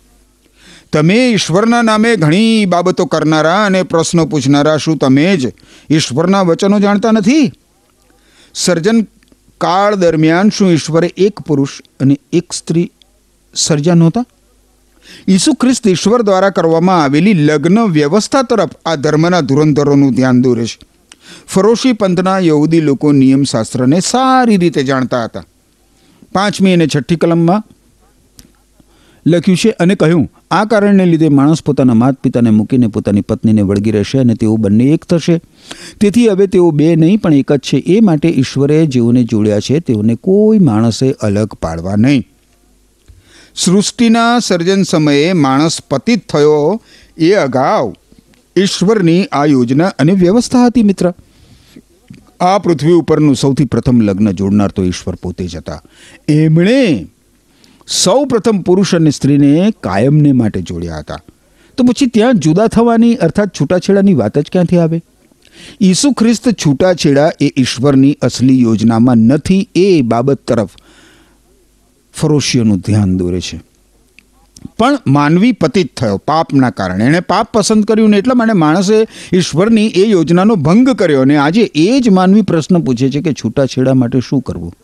તમે 0.92 1.30
ઈશ્વરના 1.30 1.82
નામે 1.82 2.16
ઘણી 2.16 2.64
બાબતો 2.64 3.06
કરનારા 3.06 3.64
અને 3.64 3.82
પ્રશ્નો 3.82 4.26
પૂછનારા 4.26 4.76
શું 4.76 4.96
તમે 4.96 5.36
જ 5.36 5.52
ઈશ્વરના 5.90 6.42
વચનો 6.42 6.80
જાણતા 6.80 7.10
નથી? 7.10 7.52
સર્જન 8.54 9.02
કાળ 9.58 9.94
દરમિયાન 9.94 10.50
શું 10.50 10.72
ઈશ્વરે 10.72 11.14
એક 11.16 11.40
પુરુષ 11.40 11.80
અને 12.00 12.18
એક 12.32 12.52
સ્ત્રી 12.52 12.92
સર્જ્યા 13.54 13.94
નહોતા? 13.94 14.24
ઈસુ 15.28 15.54
ખ્રિસ્ત 15.54 15.88
ઈશ્વર 15.88 16.22
દ્વારા 16.22 16.50
કરવામાં 16.50 17.02
આવેલી 17.02 17.34
લગ્ન 17.34 17.78
વ્યવસ્થા 17.78 18.42
તરફ 18.42 18.70
આ 18.86 18.94
ધર્મના 18.94 19.40
ધુરંધરોનું 19.40 20.12
ધ્યાન 20.12 20.42
દોરે 20.42 20.66
છે. 20.66 20.78
ફરોશી 21.46 21.92
પંથના 21.92 22.38
યહૂદી 22.38 22.80
લોકો 22.80 23.12
નિયમશાસ્ત્રને 23.12 24.00
સારી 24.00 24.56
રીતે 24.56 24.82
જાણતા 24.82 25.24
હતા. 25.24 25.44
પાંચમી 26.32 26.72
અને 26.72 26.86
છઠ્ઠી 26.86 27.16
કલમમાં 27.16 27.64
લખ્યું 29.26 29.58
છે, 29.58 29.70
અને 29.70 29.94
કહ્યું, 29.94 30.32
આ 30.50 30.64
કારણને 30.64 31.06
લીધે 31.06 31.28
માણસ 31.28 31.62
પોતાના 31.62 31.94
માત 31.94 32.14
પિતાને 32.22 32.50
મૂકીને 32.50 32.86
પોતાની 32.86 33.20
પત્નીને 33.20 33.62
વળગી 33.62 33.90
રહેશે 33.90 34.18
અને 34.18 34.34
તેઓ 34.34 34.56
બંને 34.56 34.84
એક 34.84 35.04
થશે. 35.04 35.40
તેથી 36.00 36.28
હવે 36.28 36.46
તેઓ 36.46 36.70
બે 36.70 36.96
નહીં, 36.96 37.20
પણ 37.20 37.34
એક 37.34 37.52
જ 37.52 37.58
છે. 37.58 37.76
એ 37.76 38.00
માટે 38.00 38.28
ઈશ્વરે 38.28 38.86
જેઓને 38.86 39.24
જોડ્યા 39.24 39.60
છે 39.60 39.80
તેઓને 39.80 40.14
કોઈ 40.14 40.58
માણસે 40.58 41.12
અલગ 41.12 41.54
પાડવા 41.54 41.96
નહીં. 41.96 42.26
સૃષ્ટિના 43.56 44.38
સર્જન 44.38 44.82
સમયે 44.82 45.32
માણસ 45.32 45.80
પતિત 45.90 46.28
થયો 46.28 46.82
એ 47.18 47.32
અગાઉ 47.32 47.94
ઈશ્વરની 48.58 49.24
આ 49.32 49.44
યોજના 49.44 49.86
અને 49.86 50.12
વ્યવસ્થા 50.12 50.66
હતી 50.66 50.82
મિત્ર. 50.82 51.12
આ 52.40 52.58
પૃથ્વી 52.58 52.92
ઉપરનું 52.92 53.36
સૌથી 53.36 53.64
પ્રથમ 53.64 54.00
લગ્ન 54.00 54.32
જોડનાર 54.32 54.70
તો 54.70 54.84
ઈશ્વર 54.84 55.14
પોતે 55.14 55.46
જ 55.46 55.56
હતા. 55.56 55.82
એમણે 56.28 57.06
સૌ 57.88 58.24
પ્રથમ 58.24 58.58
પુરુષ 58.58 58.94
અને 58.94 59.10
સ્ત્રીને 59.10 59.70
કાયમને 59.80 60.32
માટે 60.32 60.62
જોડ્યા 60.62 60.98
હતા. 60.98 61.20
તો 61.76 61.84
પછી 61.84 62.06
ત્યાં 62.06 62.34
જુદા 62.34 62.66
થવાની 62.66 63.14
અર્થાત 63.14 63.48
છૂટાછેડાની 63.60 64.14
વાત 64.14 64.38
જ 64.38 64.44
ક્યાંથી 64.52 64.78
આવે? 64.78 65.02
ઈસુ 65.80 66.12
ખ્રિસ્ત 66.12 66.48
છૂટાછેડા 66.48 67.30
એ 67.40 67.52
ઈશ્વરની 67.56 68.18
અસલી 68.22 68.62
યોજનામાં 68.62 69.16
નથી 69.16 69.68
એ 69.74 70.02
બાબત 70.02 70.38
તરફ 70.38 70.70
ફરોશીઓનું 72.20 72.78
ધ્યાન 72.78 73.16
દોરે 73.16 73.40
છે. 73.40 73.60
પણ 74.78 74.98
માનવી 75.06 75.52
પતિત 75.52 75.96
થયો 75.96 76.16
પાપના 76.16 76.70
કારણે. 76.70 77.04
એણે 77.04 77.20
પાપ 77.20 77.52
પસંદ 77.52 77.84
કર્યું 77.84 78.10
ને 78.10 78.18
એટલા 78.18 78.34
માટે 78.34 78.52
માણસે 78.52 79.06
ઈશ્વરની 79.32 79.86
એ 79.86 80.06
યોજનાનો 80.06 80.54
ભંગ 80.54 80.90
કર્યો 80.90 81.20
અને 81.20 81.36
આજે 81.36 81.70
એ 81.74 82.00
જ 82.00 82.08
માનવી 82.08 82.42
પ્રશ્ન 82.42 82.78
પૂછે 82.78 83.10
છે 83.10 83.20
કે 83.20 83.32
છૂટાછેડા 83.32 83.94
માટે 83.94 84.20
શું 84.20 84.40
કરવું? 84.40 84.74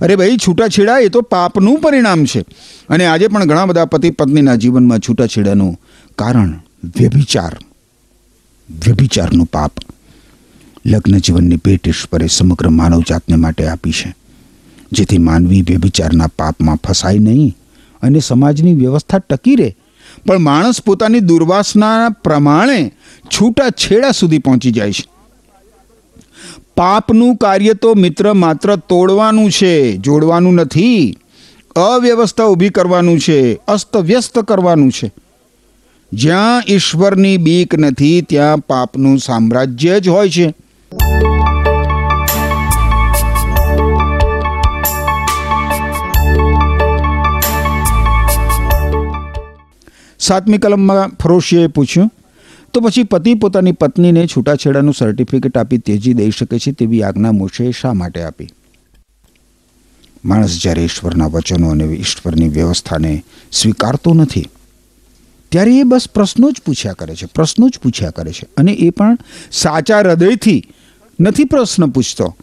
અરે 0.00 0.16
ભાઈ, 0.16 0.36
છૂટાછેડા 0.36 0.98
એ 0.98 1.08
તો 1.08 1.20
પાપનું 1.20 1.78
પરિણામ 1.78 2.24
છે. 2.24 2.40
અને 2.88 3.06
આજે 3.06 3.26
પણ 3.26 3.44
ઘણા 3.44 3.66
બધા 3.66 3.84
પતિ 3.84 4.10
પત્નીના 4.10 4.54
જીવનમાં 4.54 4.98
છૂટાછેડાનું 4.98 5.80
કારણ 6.18 6.50
વ્યભિચાર. 6.84 7.56
વ્યભિચારનું 8.86 9.46
પાપ 9.46 9.72
લગ્ન 10.86 11.18
જીવનની 11.18 11.56
ભેટ 11.56 11.88
ઈશ્વરે 11.88 12.26
સમગ્ર 12.26 12.68
માનવજાતને 12.68 13.36
માટે 13.36 13.66
આપી 13.68 13.92
છે. 13.92 14.19
જેથી 14.92 15.18
માનવી 15.18 15.62
વ્યભિચારના 15.62 16.26
પાપમાં 16.26 16.76
ફસાય 16.76 17.18
નહીં 17.18 17.56
અને 18.02 18.20
સમાજની 18.20 18.74
વ્યવસ્થા 18.74 19.18
ટકી 19.18 19.56
રહે. 19.56 19.76
પણ 20.26 20.38
માણસ 20.38 20.82
પોતાની 20.82 21.20
દુર્વાસના 21.20 22.08
પ્રમાણે 22.08 22.92
છૂટાછેડા 23.26 24.10
સુધી 24.10 24.38
પહોંચી 24.38 24.70
જાય 24.70 24.92
છે. 24.92 25.06
પાપનું 26.76 27.36
કાર્ય 27.36 27.74
તો 27.74 27.94
મિત્ર 27.94 28.32
માત્ર 28.32 28.76
તોડવાનું 28.76 29.50
છે, 29.50 29.96
જોડવાનું 29.96 30.54
નથી. 30.54 31.16
અવ્યવસ્થા 31.76 32.44
ઊભી 32.44 32.68
કરવાનું 32.68 33.18
છે, 33.18 33.54
અસ્તવ્યસ્ત 33.54 34.38
કરવાનું 34.38 34.90
છે. 34.90 35.12
જ્યાં 36.12 36.62
ઈશ્વરની 36.68 37.36
બીક 37.36 37.74
નથી, 37.78 38.22
ત્યાં 38.22 38.58
પાપનું 38.58 39.18
સામ્રાજ્ય 39.18 40.00
જ 40.00 40.08
હોય 40.08 40.30
છે. 40.30 40.54
સાતમી 50.20 50.58
કલમમાં 50.58 51.08
ફરોશીએ 51.16 51.66
પૂછ્યું, 51.66 52.12
તો 52.72 52.80
પછી 52.80 53.02
પતિ 53.02 53.34
પોતાની 53.34 53.72
પત્નીને 53.72 54.26
છૂટાછેડાનું 54.26 54.94
સર્ટિફિકેટ 54.94 55.58
આપી 55.58 55.78
તેજી 55.78 56.14
દઈ 56.14 56.30
શકે 56.30 56.58
છે 56.58 56.72
તેવી 56.72 57.02
આજ્ઞા 57.02 57.32
મોશેએ 57.32 57.70
શા 57.80 57.92
માટે 57.92 58.22
આપી? 58.22 58.48
માણસ 60.24 60.58
જ્યારે 60.62 60.84
ઈશ્વરના 60.84 61.26
વચનો 61.26 61.68
અને 61.68 61.84
ઈશ્વરની 61.84 62.48
વ્યવસ્થાને 62.48 63.24
સ્વીકારતો 63.52 64.14
નથી, 64.14 64.46
ત્યારે 65.48 65.78
એ 65.78 65.82
બસ 65.82 66.08
પ્રશ્નો 66.14 66.50
જ 66.50 66.62
પૂછ્યા 66.66 66.92
કરે 66.92 67.14
છે, 67.14 67.26
પ્રશ્નો 67.26 67.68
જ 67.68 67.78
પૂછ્યા 67.82 68.10
કરે 68.10 68.32
છે. 68.32 68.48
અને 68.56 68.72
એ 68.72 68.90
પણ 68.90 69.18
સાચા 69.52 69.98
હૃદયથી 69.98 70.60
નથી 71.20 71.44
પ્રશ્ન 71.44 71.86
પૂછતો. 71.86 72.36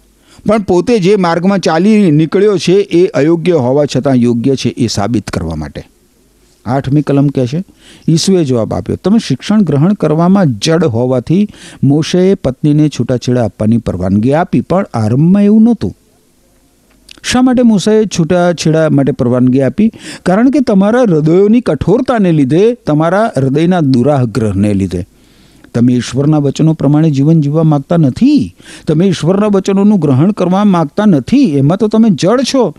પણ 0.46 0.64
પોતે 0.64 1.00
જે 1.00 1.16
માર્ગમાં 1.16 1.60
ચાલી 1.60 2.12
નીકળ્યો 2.12 2.58
છે 2.58 2.74
એ 2.74 3.06
અયોગ્ય 3.08 3.54
હોવા 3.54 3.86
છતાં 3.86 4.16
યોગ્ય 4.16 4.56
છે 4.56 4.70
એ 4.70 4.88
સાબિત 4.88 5.30
કરવા 5.30 5.56
માટે. 5.56 5.86
આઠમી 6.68 7.02
કલમ 7.02 7.28
કહે 7.28 7.48
છે, 7.48 7.64
ઈસુએ 8.08 8.44
જવાબ 8.44 8.74
આપ્યો, 8.74 8.96
તમે 8.96 9.20
શિક્ષણ 9.20 9.62
ગ્રહણ 9.62 9.94
કરવામાં 9.94 10.48
જડ 10.48 10.84
હોવાથી 10.84 11.48
મોશેએ 11.84 12.34
પત્નીને 12.34 12.90
છૂટાછેડા 12.90 13.46
આપવાની 13.46 13.78
પરવાનગી 13.78 14.34
આપી, 14.34 14.62
પણ 14.62 14.86
આરંભમાં 14.94 15.44
એવું 15.44 15.64
નહોતું. 15.64 15.98
શા 17.24 17.42
માટે 17.42 17.64
મૂસાએ 17.64 18.06
છૂટાછેડા 18.06 18.90
માટે 18.90 19.12
પરવાનગી 19.12 19.62
આપી? 19.62 19.92
કારણ 20.26 20.50
કે 20.50 20.60
તમારા 20.60 21.02
હૃદયોની 21.02 21.62
કઠોરતાને 21.62 22.32
લીધે, 22.32 22.74
તમારા 22.74 23.32
હૃદયના 23.38 23.80
દુરાગ્રહને 23.80 24.74
લીધે. 24.74 25.08
તમે 25.74 25.94
ઈશ્વરના 25.94 26.38
વચનો 26.38 26.74
પ્રમાણે 26.74 27.12
જીવન 27.12 27.42
જીવવા 27.42 27.64
માગતા 27.64 27.98
નથી. 27.98 28.56
તમે 28.88 29.06
ઈશ્વરના 29.06 29.48
વચનોનું 29.48 30.00
ગ્રહણ 30.00 30.32
કરવા 30.32 30.64
માગતા 30.64 31.06
નથી. 31.06 31.58
એમાં 31.58 31.78
તો 31.78 31.88
તમે 31.88 32.10
જડ 32.10 32.42
છો. 32.42 32.76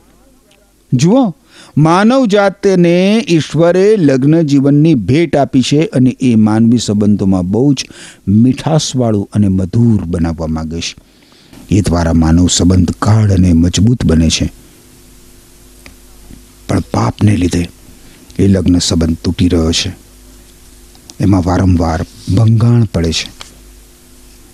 જુઓ 0.92 1.34
માનવ 1.78 2.26
જાતને 2.26 3.26
ઈશ્વરે 3.28 3.96
લગ્ન 3.96 4.42
જીવનની 4.42 4.94
ભેટ 4.94 5.36
આપી 5.36 5.62
છે 5.62 5.84
અને 5.84 6.16
એ 6.20 6.34
માનવી 6.34 6.78
સંબંધોમાં 6.78 7.50
બહુ 7.50 7.72
જ 7.72 7.86
મીઠાશવાળું 8.28 9.28
અને 9.32 9.48
મધુર 9.48 10.04
બનાવવા 10.04 10.46
માંગે 10.46 10.80
છે. 10.80 10.96
એ 11.70 11.80
દ્વારા 11.80 12.12
માનવ 12.12 12.48
સંબંધ 12.48 12.90
ગાઢ 12.90 13.30
અને 13.30 13.52
મજબૂત 13.52 14.04
બને 14.04 14.28
છે. 14.28 14.52
પણ 16.68 16.80
પાપને 16.80 17.36
લીધે 17.36 17.68
એ 18.38 18.48
લગ્ન 18.48 18.78
સંબંધ 18.78 19.16
તૂટી 19.24 19.48
રહ્યો 19.48 19.72
છે. 19.72 19.96
એમાં 21.20 21.42
વારંવાર 21.44 22.06
ભંગાણ 22.36 22.84
પડે 22.84 23.12
છે. 23.12 23.37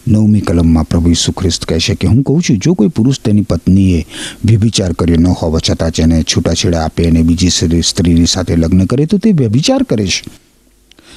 નવમી 0.08 0.40
કલમમાં 0.40 0.84
પ્રભુ 0.84 1.10
ઈસુ 1.10 1.32
ખ્રિસ્ત 1.32 1.64
કહે 1.64 1.78
છે 1.78 1.94
કે, 1.94 2.08
હું 2.08 2.22
કહું 2.22 2.42
છું, 2.42 2.58
જો 2.58 2.74
કોઈ 2.74 2.88
પુરુષ 2.88 3.20
તેની 3.20 3.42
પત્નીએ 3.42 4.06
વ્યભિચાર 4.44 4.92
કર્યો 4.92 5.16
ન 5.16 5.26
હોવા, 5.26 5.58
છતાં 5.70 5.90
જેને 5.90 6.22
છૂટાછેડા 6.22 6.84
આપે 6.84 7.04
અને 7.04 7.22
બીજી 7.22 7.48
સ્ત્રીની 7.80 8.26
સાથે 8.26 8.56
લગ્ન 8.56 8.84
કરે, 8.84 9.06
તો 9.06 9.18
તે 9.18 9.32
વ્યભિચાર 9.32 9.82
કરે 9.82 10.06
છે. 10.06 10.24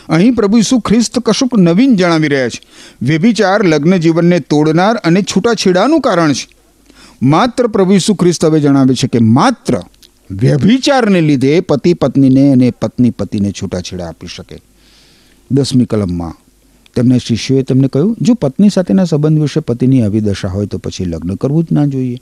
અહીં 0.10 0.34
પ્રભુ 0.34 0.58
ઈસુ 0.58 0.80
ખ્રિસ્ત 0.80 1.20
કશુંક 1.20 1.58
નવીન 1.58 1.96
જણાવી 1.96 2.28
રહ્યા 2.28 2.50
છે. 2.50 2.62
વ્યભિચાર 3.02 3.64
લગ્ન 3.64 3.98
જીવનને 3.98 4.40
તોડનાર 4.40 4.96
અને 4.96 5.22
છૂટાછેડાનું 5.22 6.02
કારણ 6.02 6.34
છે. 6.34 6.48
માત્ર 7.22 7.68
પ્રભુ 7.68 7.94
ઈસુ 7.94 8.14
ખ્રિસ્ત 8.14 8.46
હવે 8.46 8.60
જણાવે 8.60 8.96
છે 8.96 9.08
કે, 9.08 9.20
માત્ર 9.20 9.82
વ્યભિચારને 10.32 11.22
લીધે 11.22 11.60
પતિ 11.60 11.94
પત્નીને 11.94 12.52
અને 12.52 12.72
પત્ની 12.72 13.10
પતિને 13.10 13.52
છૂટાછેડા 13.52 14.08
આપી 14.08 14.28
શકે. 14.28 14.58
દસમી 15.52 15.86
કલમમાં 15.86 16.47
તેમના 16.98 17.18
શિષ્યોએ 17.18 17.64
તેમને 17.64 17.88
કહ્યું, 17.88 18.18
જો 18.22 18.34
પત્ની 18.34 18.70
સાથેના 18.70 19.04
સંબંધ 19.04 19.42
વિશે 19.42 19.60
પતિની 19.60 20.02
આવી 20.02 20.20
દશા 20.20 20.48
હોય 20.48 20.66
તો 20.66 20.78
પછી 20.78 21.06
લગ્ન 21.06 21.36
કરવું 21.36 21.64
જ 21.64 21.68
ના 21.72 21.86
જોઈએ. 21.86 22.20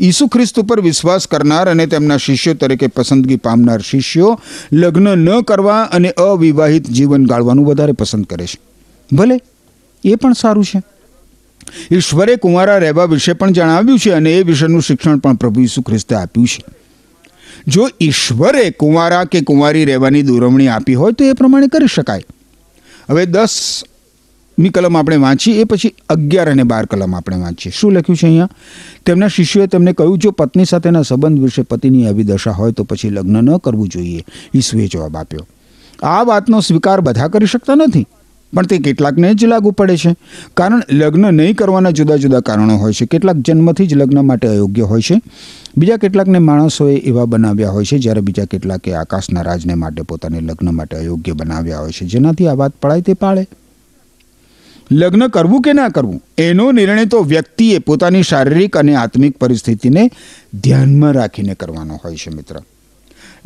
ઈસુ 0.00 0.26
ખ્રિસ્ત 0.26 0.60
ઉપર 0.60 0.80
વિશ્વાસ 0.80 1.26
કરનાર 1.26 1.70
અને 1.70 1.86
તેમના 1.86 2.16
શિષ્યો 2.16 2.54
તરીકે 2.54 2.86
પસંદગી 2.86 3.36
પામનાર 3.36 3.80
શિષ્યો 3.80 4.40
લગ્ન 4.72 5.18
ન 5.18 5.40
કરવા 5.40 5.82
અને 5.82 6.10
અવિવાહિત 6.10 6.90
જીવન 6.90 7.26
ગાળવાનું 7.26 7.66
વધારે 7.66 7.92
પસંદ 7.92 8.24
કરે 8.24 8.46
છે. 8.46 8.60
ભલે, 9.16 9.40
એ 10.04 10.14
પણ 10.14 10.32
સારું 10.32 10.64
છે. 10.64 10.82
ઈશ્વરે 11.90 12.36
કુંવારા 12.36 12.78
રહેવા 12.78 13.04
વિશે 13.04 13.32
પણ 13.32 13.52
જણાવ્યું 13.52 13.98
છે 13.98 14.10
અને 14.10 14.32
એ 14.32 14.42
વિશેનું 14.42 14.82
શિક્ષણ 14.82 15.18
પણ 15.18 15.34
પ્રભુ 15.34 15.60
ઈસુ 15.60 15.82
ખ્રિસ્તે 15.82 16.14
આપ્યું 16.16 16.46
છે. 16.46 16.64
જો 17.68 17.88
ઈશ્વરે 18.00 18.70
કુંવારા 18.70 19.24
કે 19.24 19.40
કુંવારી 19.40 19.84
રહેવાની 19.84 20.22
દોરવણી 20.22 20.68
આપી 20.68 20.94
હોય 20.94 21.12
તો 21.12 21.24
એ 21.24 21.32
પ્રમાણે 21.32 21.66
કરી 21.66 21.86
શકાય. 21.86 22.24
હવે 23.12 23.26
દસ 23.26 23.54
મી 24.58 24.68
કલમ 24.68 24.96
આપણે 24.96 25.16
વાંચી, 25.16 25.52
એ 25.60 25.64
પછી 25.64 25.90
અગિયાર 26.08 26.50
અને 26.50 26.64
બાર 26.64 26.84
કલમ 26.86 27.14
આપણે 27.14 27.36
વાંચીએ. 27.36 27.72
શું 27.72 27.92
લખ્યું 27.92 28.16
છે 28.16 28.26
અહીંયા? 28.26 28.48
તેમના 29.06 29.28
શિષ્યોએ 29.28 29.66
તેમને 29.66 29.92
કહ્યું, 29.92 30.18
જો 30.18 30.30
પત્ની 30.30 30.64
સાથેના 30.64 31.02
સંબંધ 31.02 31.40
વિશે 31.40 31.62
પતિની 31.62 32.06
આવી 32.06 32.24
દશા 32.24 32.50
હોય 32.52 32.72
તો 32.72 32.84
પછી 32.84 33.10
લગ્ન 33.10 33.38
ન 33.38 33.56
કરવું 33.58 33.88
જોઈએ. 33.88 34.24
ઈસુએ 34.54 34.88
જવાબ 34.88 35.16
આપ્યો. 35.16 35.46
આ 36.02 36.22
વાતનો 36.22 36.60
સ્વીકાર 36.60 37.00
બધા 37.00 37.28
કરી 37.28 37.46
શકતા 37.46 37.74
નથી, 37.74 38.06
પણ 38.52 38.66
તે 38.66 38.78
કેટલાકને 38.78 39.34
જ 39.34 39.44
લાગુ 39.44 39.70
પડે 39.70 39.96
છે. 39.96 40.12
કારણ 40.54 40.82
લગ્ન 40.90 41.34
નહીં 41.34 41.56
કરવાના 41.56 41.90
જુદા 41.90 42.16
જુદા 42.16 42.40
કારણો 42.40 42.76
હોય 42.76 42.92
છે. 42.92 43.06
કેટલાક 43.06 43.36
જન્મથી 43.36 43.86
જ 43.86 43.94
લગ્ન 43.94 44.20
માટે 44.26 44.48
અયોગ્ય 44.48 44.82
હોય 44.82 45.00
છે. 45.00 45.16
બીજા 45.76 45.96
કેટલાકને 45.96 46.38
માણસોએ 46.38 46.96
એવા 46.96 47.24
બનાવ્યા 47.24 47.70
હોય 47.70 47.84
છે, 47.84 47.98
જ્યારે 47.98 48.20
બીજા 48.20 48.44
કેટલાકે 48.44 48.94
આકાશના 48.94 49.42
રાજને 49.42 49.74
માટે 49.74 50.02
પોતાને 50.02 50.40
લગ્ન 50.40 50.70
માટે 50.70 50.96
અયોગ્ય 50.96 51.32
બનાવ્યા 51.32 51.78
હોય 51.78 51.90
છે. 51.90 52.06
જેનાથી 52.06 52.46
આ 52.46 52.54
વાત 52.54 52.72
પડાય 52.72 53.00
તે 53.00 53.14
પાળે 53.14 53.48
લગ્ન 54.92 55.28
કરવું 55.28 55.62
કે 55.62 55.72
ના 55.72 55.88
કરવું? 55.88 56.22
એનો 56.38 56.72
નિર્ણય 56.72 57.04
તો 57.04 57.22
વ્યક્તિએ 57.22 57.78
પોતાની 57.78 58.22
શારીરિક 58.22 58.76
અને 58.76 58.94
આત્મિક 58.94 59.38
પરિસ્થિતિને 59.38 60.10
ધ્યાનમાં 60.54 61.12
રાખીને 61.12 61.54
કરવાનો 61.54 62.00
હોય 62.04 62.16
છે, 62.16 62.34
મિત્ર. 62.34 62.56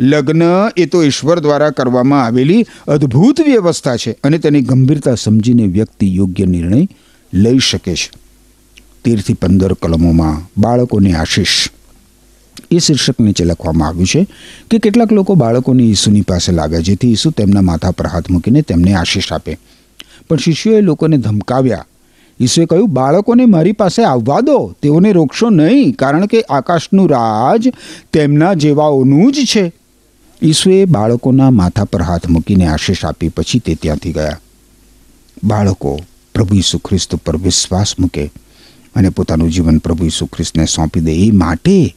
લગ્ન 0.00 0.42
એ 0.76 0.87
તો 0.87 1.02
ઈશ્વર 1.02 1.38
દ્વારા 1.38 1.71
કરવામાં 1.71 2.25
આવેલી 2.25 2.66
અદ્ભુત 2.88 3.40
વ્યવસ્થા 3.40 3.97
છે 3.97 4.16
અને 4.25 4.38
તેની 4.38 4.61
ગંભીરતા 4.61 5.14
સમજીને 5.14 5.66
વ્યક્તિ 5.66 6.14
યોગ્ય 6.14 6.45
નિર્ણય 6.45 6.88
લઈ 7.35 7.59
શકે 7.59 7.95
છે. 7.95 8.11
તેરથી 9.04 9.35
પંદર 9.35 9.73
કલમોમાં 9.73 10.61
બાળકોની 10.61 11.12
આશીષ. 11.12 11.71
એ 12.71 12.79
શીર્ષક 12.79 13.21
નીચે 13.21 13.45
લખવામાં 13.45 13.89
આવ્યું 13.89 14.07
છે 14.07 14.27
કે 14.71 14.79
કેટલાક 14.79 15.13
લોકો 15.13 15.35
બાળકોને 15.35 15.83
ઈસુની 15.83 16.21
પાસે 16.21 16.53
લાગે 16.53 16.83
જેથી 16.83 17.13
ઈસુ 17.13 17.31
તેમના 17.31 17.61
માથા 17.61 17.91
પર 17.91 18.07
હાથ 18.07 18.31
મૂકીને 18.31 18.63
તેમને 18.63 18.95
આશીષ 18.95 19.33
આપે. 19.33 19.59
પણ 20.29 20.37
શિષ્યોએ 20.37 20.81
લોકોને 20.81 21.19
ધમકાવ્યા. 21.19 21.87
ઈસુએ 22.41 22.65
કહ્યું, 22.65 22.89
બાળકોને 22.89 23.47
મારી 23.47 23.73
પાસે 23.73 24.05
આવવા 24.05 24.41
દો. 24.41 24.75
તેઓને 24.83 25.13
રોકશો 25.13 25.51
નહીં, 25.51 25.93
કારણ 25.93 26.27
કે 26.27 26.41
આકાશનું 26.41 27.11
રાજ 27.11 27.69
તેમના 28.13 28.55
જેવાઓનું 28.55 29.33
જ 29.33 29.37
છે. 29.37 29.73
ઈસુએ 30.43 30.85
બાળકોના 30.85 31.51
માથા 31.51 31.85
પર 31.85 32.03
હાથ 32.03 32.29
મૂકીને 32.29 32.67
આશીષ 32.67 33.05
આપી 33.05 33.29
પછી 33.29 33.59
તે 33.59 33.75
ત્યાંથી 33.75 34.13
ગયા. 34.13 34.39
બાળકો 35.45 36.01
પ્રભુ 36.35 36.55
ઈસુ 36.55 36.79
ખ્રિસ્ત 36.79 37.15
પર 37.15 37.37
વિશ્વાસ 37.37 37.95
મૂકે 38.01 38.33
અને 38.95 39.09
પોતાનું 39.09 39.51
જીવન 39.51 39.79
પ્રભુ 39.79 40.05
ઈસુ 40.05 40.27
ખ્રિસ્તને 40.27 40.65
સોંપી 40.65 41.01
દે 41.01 41.13
એ 41.13 41.31
માટે 41.31 41.97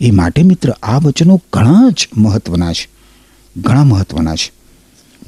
એ 0.00 0.10
માટે 0.10 0.42
મિત્ર 0.42 0.70
આ 0.82 0.98
વચનો 0.98 1.40
ઘણા 1.52 1.88
જ 1.90 2.08
મહત્વના 2.16 2.72
છે. 2.72 2.88
ઘણા 3.56 3.84
મહત્વના 3.84 4.34
છે. 4.34 4.52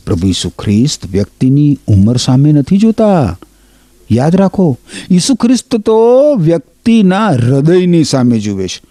પ્રભુ 0.06 0.28
ઈસુ 0.28 0.48
ખ્રિસ્ત 0.48 1.06
વ્યક્તિની 1.06 1.78
ઉંમર 1.87 2.16
સામે 2.16 2.52
નથી 2.52 2.78
જોતા. 2.78 3.38
યાદ 4.12 4.37
રાખો, 4.37 4.78
ઈસુ 5.11 5.35
ખ્રિસ્ત 5.35 5.76
તો 5.76 5.98
વ્યક્તિના 6.35 7.28
હૃદયની 7.28 8.04
સામે 8.04 8.38
જુએ 8.38 8.66
છે. 8.66 8.83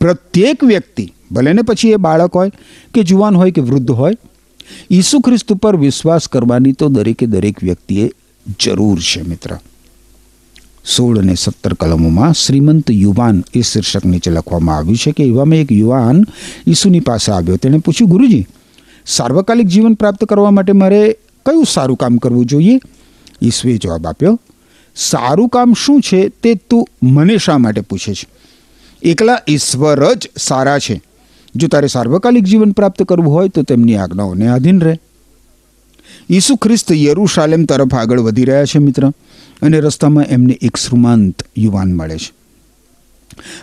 પ્રત્યેક 0.00 0.64
વ્યક્તિ, 0.64 1.12
ભલે 1.32 1.52
ને 1.52 1.62
પછી 1.62 1.90
એ 1.90 1.96
બાળક 1.96 2.34
હોય 2.34 2.50
કે 2.94 3.02
જુવાન 3.02 3.36
હોય 3.36 3.50
કે 3.50 3.60
વૃદ્ધ 3.60 3.90
હોય, 3.90 4.16
ઈસુ 4.90 5.20
ખ્રિસ્ત 5.20 5.52
ઉપર 5.52 5.76
વિશ્વાસ 5.76 6.28
કરવાની 6.28 6.72
તો 6.72 6.88
દરેકે 6.88 7.26
દરેક 7.26 7.64
વ્યક્તિએ 7.64 8.10
જરૂર 8.60 9.00
છે 9.00 9.22
મિત્ર. 9.22 9.58
સોળ 10.96 11.18
અને 11.18 11.34
સત્તર 11.34 11.74
કલમોમાં 11.74 12.32
શ્રીમંત 12.32 12.90
યુવાન 12.90 13.44
એ 13.54 13.60
શીર્ષક 13.60 14.04
નીચે 14.04 14.30
લખવામાં 14.30 14.76
આવ્યું 14.76 14.96
છે 14.96 15.12
કે 15.12 15.24
એવામાં 15.24 15.54
એક 15.54 15.72
યુવાન 15.72 16.24
ઈસુની 16.66 17.00
પાસે 17.00 17.32
આવ્યો. 17.32 17.56
તેણે 17.56 17.78
પૂછ્યું, 17.78 18.10
ગુરુજી, 18.10 18.46
સાર્વકાલિક 19.06 19.66
જીવન 19.66 19.94
પ્રાપ્ત 19.94 20.24
કરવા 20.24 20.50
માટે 20.50 20.72
મારે 20.72 21.12
કયું 21.46 21.64
સારું 21.64 21.96
કામ 21.96 22.16
કરવું 22.16 22.46
જોઈએ? 22.46 22.80
ઈસુએ 23.42 23.76
જવાબ 23.76 24.06
આપ્યો, 24.06 24.40
સારું 24.96 25.48
કામ 25.48 25.74
શું 25.74 26.00
છે 26.00 26.28
તે 26.28 26.54
તું 26.54 26.88
મને 27.02 27.38
શા 27.38 27.58
માટે 27.58 27.80
પૂછે 27.80 28.14
છે? 28.14 28.28
એકલા 29.02 29.38
ઈશ્વર 29.48 30.14
જ 30.14 30.30
સારા 30.36 30.78
છે. 30.78 31.02
જો 31.56 31.68
તારે 31.68 31.86
સાર્વકાલિક 31.86 32.44
જીવન 32.44 32.72
પ્રાપ્ત 32.72 33.02
કરવું 33.02 33.32
હોય 33.32 33.48
તો 33.48 33.62
તેમની 33.62 33.96
આજ્ઞાઓને 33.96 34.48
આધીન 34.48 34.80
રહે. 34.80 34.96
ઈસુ 36.30 36.56
ખ્રિસ્ત 36.56 36.92
યરુશાલેમ 36.92 37.64
તરફ 37.64 37.94
આગળ 37.94 38.20
વધી 38.20 38.44
રહ્યા 38.44 38.64
છે, 38.64 38.78
મિત્ર. 38.78 39.12
અને 39.62 39.80
રસ્તામાં 39.80 40.24
એમને 40.24 40.58
એક 40.62 40.76
શ્રુમાંત 40.76 41.42
યુવાન 41.56 41.94
મળે 41.94 42.16
છે. 42.16 42.32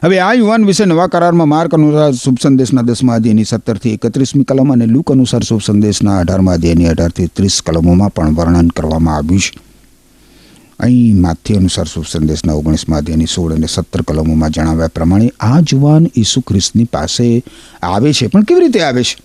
હવે 0.04 0.20
આ 0.20 0.34
યુવાન 0.34 0.66
વિશે 0.66 0.86
નવા 0.86 1.08
કરારમાં 1.08 1.48
માર્ક 1.48 1.74
અનુસાર 1.74 2.12
શુભ 2.12 2.38
સંદેશના 2.44 2.82
દસમા 2.82 3.16
અધ્યાયની 3.16 3.44
સત્તરથી 3.44 3.94
એકત્રીસમી 3.94 4.44
કલમ 4.44 4.74
અને 4.74 4.86
લુક 4.86 5.12
અનુસાર 5.12 5.42
શુભ 5.42 5.62
સંદેશના 5.66 6.20
અઢારમા 6.20 6.54
અધ્યાયની 6.54 6.86
અઢારથી 6.86 7.26
ત્રીસ 7.26 7.62
કલમોમાં 7.66 8.14
પણ 8.14 8.36
વર્ણન 8.36 8.68
કરવામાં 8.68 9.16
આવ્યું 9.16 9.40
છે. 9.40 9.60
અહીં 10.80 11.22
માથ્ય 11.22 11.56
અનુસાર 11.56 11.86
શુભ 11.86 12.06
સંદેશના 12.12 12.54
ઓગણીસમા 12.54 12.98
અધ્યાયની 12.98 13.26
સોળ 13.26 13.54
અને 13.54 13.68
સત્તર 13.70 14.02
કલમોમાં 14.02 14.50
જણાવ્યા 14.50 14.88
પ્રમાણે 14.88 15.34
આ 15.40 15.60
જુવાન 15.60 16.08
ઈસુ 16.18 16.42
ખ્રિસ્તની 16.42 16.84
પાસે 16.84 17.44
આવે 17.84 18.14
છે. 18.14 18.28
પણ 18.28 18.42
કેવી 18.42 18.62
રીતે 18.62 18.82
આવે 18.82 19.04
છે? 19.04 19.18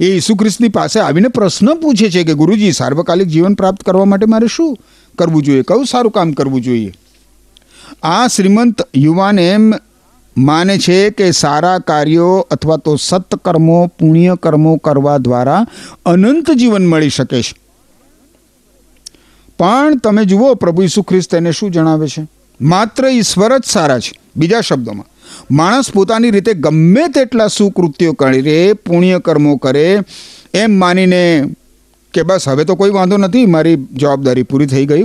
એ 0.00 0.16
ઈસુ 0.16 0.34
ખ્રિસ્તની 0.34 0.68
પાસે 0.68 1.00
આવીને 1.00 1.28
પ્રશ્ન 1.28 1.74
પૂછે 1.74 2.10
છે 2.10 2.24
કે 2.24 2.34
ગુરુજી, 2.34 2.72
સાર્વકાલિક 2.72 3.28
જીવન 3.28 3.54
પ્રાપ્ત 3.54 3.82
કરવા 3.82 4.04
માટે 4.04 4.26
મારે 4.26 4.46
શું 4.46 4.78
કરવું 5.18 5.42
જોઈએ? 5.42 5.62
કયું 5.62 5.86
સારું 5.86 6.12
કામ 6.12 6.32
કરવું 6.32 6.60
જોઈએ? 6.60 6.92
આ 8.02 8.26
શ્રીમંત 8.26 8.82
યુવાન 8.96 9.38
એમ 9.38 9.74
માને 10.36 10.78
છે 10.78 11.10
કે 11.10 11.30
સારા 11.30 11.78
કાર્યો 11.78 12.48
અથવા 12.50 12.76
તો 12.76 12.96
સત્કર્મો, 12.96 13.86
પુણ્ય 13.86 14.36
કર્મો 14.42 14.76
કરવા 14.76 15.18
દ્વારા 15.18 15.66
અનંત 16.06 16.50
જીવન 16.50 16.86
મળી 16.86 17.08
શકે 17.08 17.42
છે. 17.42 17.54
પણ 19.58 19.96
તમે 19.96 20.24
જુઓ, 20.24 20.54
પ્રભુ 20.54 20.82
ઈસુ 20.82 21.02
ખ્રિસ્ત 21.02 21.34
એને 21.34 21.52
શું 21.52 21.70
જણાવે 21.70 22.08
છે? 22.08 22.26
માત્ર 22.60 23.06
ઈશ્વર 23.06 23.58
જ 23.58 23.62
સારા 23.64 23.98
છે. 23.98 24.20
બીજા 24.36 24.60
શબ્દોમાં, 24.60 25.04
માણસ 25.54 25.90
પોતાની 25.90 26.30
રીતે 26.30 26.54
ગમે 26.54 27.08
તેટલા 27.08 27.46
સુકૃત્યો 27.46 28.12
કરે, 28.12 28.72
પુણ્ય 28.72 29.18
કર્મો 29.18 29.56
કરે, 29.56 29.98
એમ 30.54 30.78
માનીને 30.78 31.44
કે 32.16 32.22
બસ 32.22 32.48
હવે 32.48 32.64
તો 32.64 32.74
કોઈ 32.74 32.90
વાંધો 32.90 33.16
નથી, 33.16 33.46
મારી 33.46 33.76
જવાબદારી 33.76 34.42
પૂરી 34.42 34.66
થઈ 34.66 34.86
ગઈ. 34.86 35.04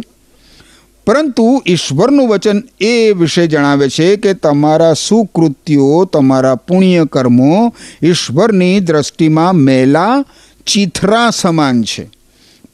પરંતુ 1.06 1.64
ઈશ્વરનું 1.68 2.30
વચન 2.30 2.64
એ 2.80 3.12
વિશે 3.12 3.48
જણાવે 3.48 3.90
છે 3.90 4.16
કે 4.16 4.34
તમારા 4.34 4.94
સુકૃત્યો, 4.94 6.06
તમારા 6.06 6.56
પુણ્ય 6.56 7.06
કર્મો 7.12 7.74
ઈશ્વરની 8.04 8.80
દ્રષ્ટિમાં 8.80 9.56
મેલા 9.56 10.26
ચીથરા 10.68 11.30
સમાન 11.30 11.84
છે. 11.84 12.10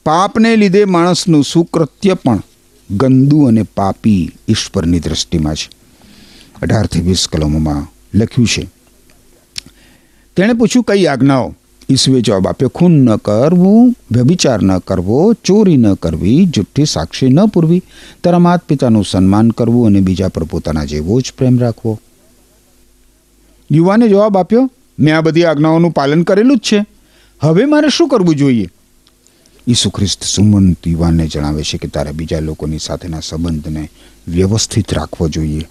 પાપને 0.06 0.56
લીધે 0.56 0.86
માણસનું 0.86 1.44
સુકૃત્ય 1.44 2.14
પણ 2.14 2.42
ગંદુ 2.92 3.46
અને 3.46 3.64
પાપી 3.64 4.32
ઈશ્વરની 4.50 5.00
દ્રષ્ટિમાં 5.00 5.56
છે. 5.56 5.70
અઢારથી 6.62 7.02
વીસ 7.02 7.28
કલમોમાં 7.28 7.88
લખ્યું 8.18 8.48
છે. 8.48 8.68
તેણે 10.36 10.54
પૂછ્યું, 10.54 10.86
કઈ 10.86 11.06
આજ્ઞાઓ? 11.06 11.56
ઈસુએ 11.90 12.22
જવાબ 12.22 12.48
આપ્યો, 12.48 12.70
ખૂન 12.70 12.92
ન 12.92 13.16
કરવું, 13.16 13.96
વ્યભિચાર 14.12 14.64
ન 14.64 14.78
કરવો, 14.78 15.34
ચોરી 15.34 15.78
ન 15.78 15.94
કરવી, 15.94 16.46
જુઠ્ઠી 16.46 16.86
સાક્ષી 16.86 17.30
ન 17.30 17.46
પૂરવી. 17.46 17.84
તારા 18.24 18.40
માત 18.40 18.64
પિતાનું 18.64 19.06
સન્માન 19.06 19.50
કરવું 19.50 19.86
અને 19.86 20.00
બીજા 20.00 20.28
પર 20.28 20.44
પોતાના 20.44 20.86
જેવો 20.86 21.22
જ 21.22 21.34
પ્રેમ 21.38 21.60
રાખવો. 21.60 22.00
યુવાને 23.72 24.08
જવાબ 24.08 24.38
આપ્યો, 24.38 24.72
મેં 25.00 25.18
આ 25.18 25.22
બધી 25.22 25.46
આજ્ઞાઓનું 25.46 25.92
પાલન 25.92 26.24
કરેલું 26.24 26.58
જ 26.58 26.60
છે. 26.60 26.86
હવે 27.40 27.66
મારે 27.66 27.90
શું 27.90 28.08
કરવું 28.08 28.36
જોઈએ? 28.36 28.68
ઈસુ 29.68 29.90
ખ્રિસ્ત 29.90 30.24
સુમંત 30.24 30.88
યુવાનને 30.88 31.28
જણાવે 31.28 31.64
છે 31.64 31.78
કે 31.78 31.88
તારે 31.88 32.12
બીજા 32.12 32.40
લોકોની 32.40 32.80
સાથેના 32.80 33.20
સંબંધને 33.20 33.90
વ્યવસ્થિત 34.28 34.94
રાખવો 34.94 35.30
જોઈએ. 35.30 35.68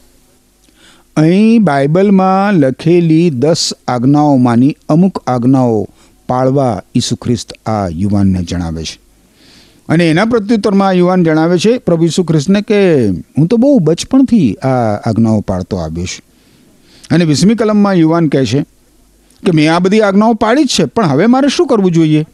અહીં 1.16 1.64
બાઇબલમાં 1.64 2.54
લખેલી 2.54 3.30
દસ 3.30 3.74
આજ્ઞાઓમાંની 3.88 4.76
અમુક 4.88 5.22
આજ્ઞાઓ 5.26 5.88
પાળવા 6.28 6.82
ઈસુ 6.94 7.16
ખ્રિસ્ત 7.16 7.68
આ 7.68 7.88
યુવાનને 7.88 8.42
જણાવે 8.42 8.84
છે. 8.84 9.00
અને 9.88 10.10
એના 10.10 10.24
પ્રત્યુત્તરમાં 10.24 10.88
આ 10.88 10.92
યુવાન 10.92 11.24
જણાવે 11.24 11.58
છે, 11.58 11.78
પ્રભુ 11.78 12.04
ઈસુ 12.04 12.24
ખ્રિસ્તને 12.24 12.62
કે 12.62 13.08
હું 13.08 13.46
તો 13.46 13.56
બહુ 13.56 13.78
બચપણથી 13.78 14.54
આ 14.54 14.68
આજ્ઞાઓ 15.06 15.40
પાળતો 15.40 15.76
આવ્યો 15.76 16.04
છું. 16.04 16.24
અને 17.10 17.24
વીસમી 17.24 17.54
કલમમાં 17.54 17.92
યુવાન 17.92 18.28
કહે 18.28 18.46
છે 18.46 18.62
કે, 19.46 19.50
મેં 19.54 19.74
આ 19.74 19.78
બધી 19.78 20.00
આજ્ઞાઓ 20.00 20.34
પાડી 20.34 20.64
જ 20.64 20.66
છે, 20.66 20.84
પણ 20.84 21.06
હવે 21.06 21.26
મારે 21.26 21.48
શું 21.48 21.66
કરવું 21.66 21.90
જોઈએ? 21.90 22.26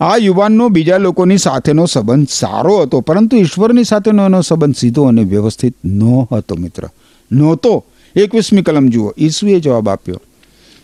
આ 0.00 0.16
યુવાનનો 0.16 0.68
બીજા 0.68 0.96
લોકોની 0.96 1.38
સાથેનો 1.38 1.86
સંબંધ 1.86 2.28
સારો 2.30 2.82
હતો, 2.82 3.00
પરંતુ 3.00 3.36
ઈશ્વરની 3.36 3.84
સાથેનો 3.84 4.24
એનો 4.24 4.40
સંબંધ 4.40 4.76
સીધો 4.76 5.04
અને 5.04 5.24
વ્યવસ્થિત 5.24 5.76
ન 5.84 6.02
હતો 6.32 6.56
મિત્ર. 6.56 6.88
નહોતો. 7.32 7.84
એકવીસમી 8.16 8.62
કલમ 8.62 8.88
જુઓ. 8.88 9.12
ઈસુએ 9.18 9.60
જવાબ 9.60 9.88
આપ્યો 9.88 10.20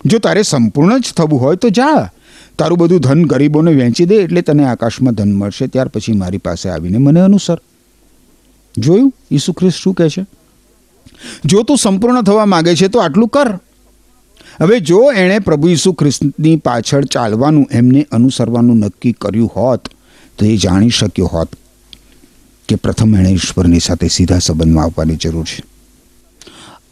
જો 0.04 0.18
તારે 0.18 0.42
સંપૂર્ણ 0.42 0.98
જ 0.98 1.12
થવું 1.16 1.40
હોય 1.40 1.56
તો 1.56 1.68
જા. 1.68 2.10
તારું 2.58 2.78
બધું 2.78 3.00
ધન 3.00 3.24
ગરીબોને 3.24 3.74
વહેંચી 3.74 4.04
દે 4.04 4.14
એટલે 4.14 4.42
તને 4.42 4.64
આકાશમાં 4.64 5.14
ધન 5.14 5.32
મળશે. 5.32 5.66
ત્યાર 5.66 5.88
પછી 5.88 6.12
મારી 6.12 6.38
પાસે 6.38 6.68
આવીને 6.68 6.98
મને 6.98 7.20
અનુસર. 7.20 7.58
જોયું? 8.78 9.14
ઈસુ 9.30 9.52
ખ્રિસ્ત 9.52 9.76
શું 9.76 9.94
કહે 9.94 10.08
છે? 10.08 10.26
જો 11.44 11.62
તું 11.62 11.76
સંપૂર્ણ 11.76 12.22
થવા 12.22 12.44
માગે 12.44 12.74
છે 12.74 12.88
તો 12.88 12.98
આટલું 12.98 13.28
કર. 13.28 13.58
હવે 14.60 14.80
જો 14.80 15.12
એણે 15.12 15.38
પ્રભુ 15.38 15.68
ઈસુ 15.68 15.92
ખ્રિસ્તની 15.92 16.56
પાછળ 16.56 17.04
ચાલવાનું, 17.04 17.68
એમને 17.70 18.06
અનુસરવાનું 18.12 18.76
નક્કી 18.76 19.12
કર્યું 19.12 19.52
હોત, 19.56 19.88
તો 20.38 20.46
એ 20.46 20.56
જાણી 20.56 20.88
શક્યો 20.88 21.26
હોત 21.26 21.48
કે 22.68 22.76
પ્રથમ 22.76 23.16
એણે 23.16 23.28
ઈશ્વરની 23.28 23.78
સાથે 23.78 24.08
સીધા 24.08 24.38
સંબંધમાં 24.38 24.84
આવવાની 24.84 25.16
જરૂર 25.16 25.44
છે. 25.44 25.62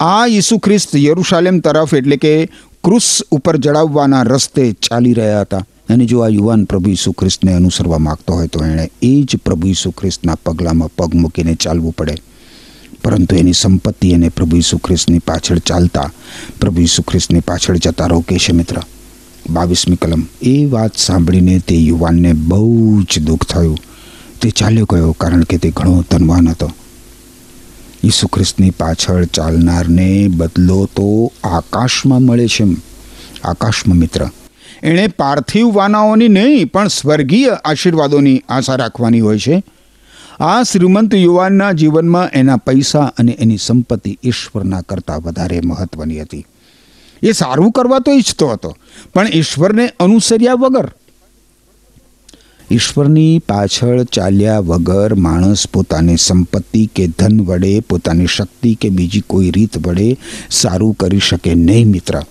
આ 0.01 0.27
ઈસુ 0.27 0.59
ખ્રિસ્ત 0.59 0.97
યરુશાલેમ 0.97 1.59
તરફ 1.59 1.95
એટલે 1.95 2.17
કે 2.17 2.49
ક્રુસ 2.85 3.23
ઉપર 3.31 3.57
જડાવવાના 3.57 4.23
રસ્તે 4.23 4.73
ચાલી 4.73 5.13
રહ્યા 5.13 5.41
હતા. 5.41 5.59
અને 5.89 6.05
જો 6.05 6.21
આ 6.21 6.29
યુવાન 6.29 6.65
પ્રભુ 6.65 6.91
ઈસુ 6.91 7.13
ખ્રિસ્તને 7.13 7.53
અનુસરવા 7.53 7.99
માંગતો 7.99 8.35
હોય 8.35 8.47
તો 8.47 8.65
એણે 8.65 8.91
એ 9.03 9.23
જ 9.23 9.37
પ્રભુ 9.37 9.69
ઈસુ 9.69 9.91
ખ્રિસ્તના 9.91 10.35
પગલામાં 10.35 10.89
પગ 10.89 11.15
મૂકીને 11.15 11.55
ચાલવું 11.55 11.93
પડે. 11.93 12.15
પરંતુ 13.05 13.37
એની 13.37 13.53
સંપત્તિ 13.53 14.13
અને 14.13 14.29
પ્રભુ 14.29 14.57
ઈસુ 14.57 14.79
ખ્રિસ્તની 14.79 15.19
પાછળ 15.19 15.59
ચાલતા, 15.59 16.13
પ્રભુ 16.61 16.81
ઈસુ 16.81 17.03
ખ્રિસ્તની 17.03 17.41
પાછળ 17.41 17.77
જતા 17.77 18.07
રોકે 18.07 18.37
મિત્ર. 18.53 18.77
બાવીસમી 19.51 19.97
કલમ. 19.97 20.27
એ 20.43 20.67
વાત 20.67 20.97
સાંભળીને 20.97 21.59
તે 21.59 21.77
યુવાનને 21.77 22.33
બહુ 22.33 23.03
જ 23.03 23.19
દુઃખ 23.19 23.45
થયું. 23.45 23.79
તે 24.41 24.51
ચાલ્યો 24.51 24.87
ગયો 24.93 25.13
કારણ 25.13 25.43
કે 25.43 25.57
તે 25.57 25.71
ઘણો 25.71 26.05
ધનવાન 26.11 26.49
હતો. 26.49 26.71
ઈસુ 28.05 28.29
ખ્રિસ્તની 28.29 28.71
પાછળ 28.71 29.25
ચાલનારને 29.25 30.29
બદલો 30.29 30.87
તો 30.87 31.33
આકાશમાં 31.45 32.23
મળે 32.23 32.47
છે, 32.47 32.65
આકાશમાં 33.45 33.99
મિત્ર. 33.99 34.29
એણે 34.83 35.07
પાર્થિવ 35.07 35.75
વાનાઓની 35.75 36.29
નહીં, 36.29 36.67
પણ 36.67 36.89
સ્વર્ગીય 36.89 37.59
આશીર્વાદોની 37.65 38.43
આશા 38.49 38.77
રાખવાની 38.77 39.21
હોય 39.21 39.39
છે. 39.39 39.63
આ 40.41 40.63
શ્રીમંત 40.63 41.15
યુવાનના 41.15 41.73
જીવનમાં 41.73 42.29
એના 42.35 42.57
પૈસા 42.57 43.13
અને 43.19 43.37
એની 43.39 43.57
સંપત્તિ 43.57 44.19
ઈશ્વરના 44.25 44.81
કરતાં 44.81 45.23
વધારે 45.23 45.61
મહત્વની 45.65 46.21
હતી. 46.21 46.47
એ 47.23 47.33
સારું 47.33 47.73
કરવા 47.73 47.99
તો 47.99 48.13
ઈચ્છતો 48.13 48.49
હતો, 48.49 48.77
પણ 49.15 49.29
ઈશ્વરને 49.33 49.87
અનુસર્યા 50.01 50.55
વગર 50.55 50.89
ઈશ્વરની 52.73 53.39
પાછળ 53.39 54.03
ચાલ્યા 54.03 54.59
વગર 54.59 55.15
માણસ 55.15 55.67
પોતાની 55.73 56.17
સંપત્તિ 56.17 56.91
કે 56.95 57.07
ધન 57.07 57.41
વડે, 57.41 57.81
પોતાની 57.81 58.27
શક્તિ 58.27 58.75
કે 58.75 58.89
બીજી 58.89 59.21
કોઈ 59.21 59.51
રીત 59.51 59.87
વડે 59.87 60.19
સારું 60.51 60.95
કરી 60.95 61.19
શકે 61.19 61.55
નહીં, 61.55 61.89
મિત્ર. 61.89 62.23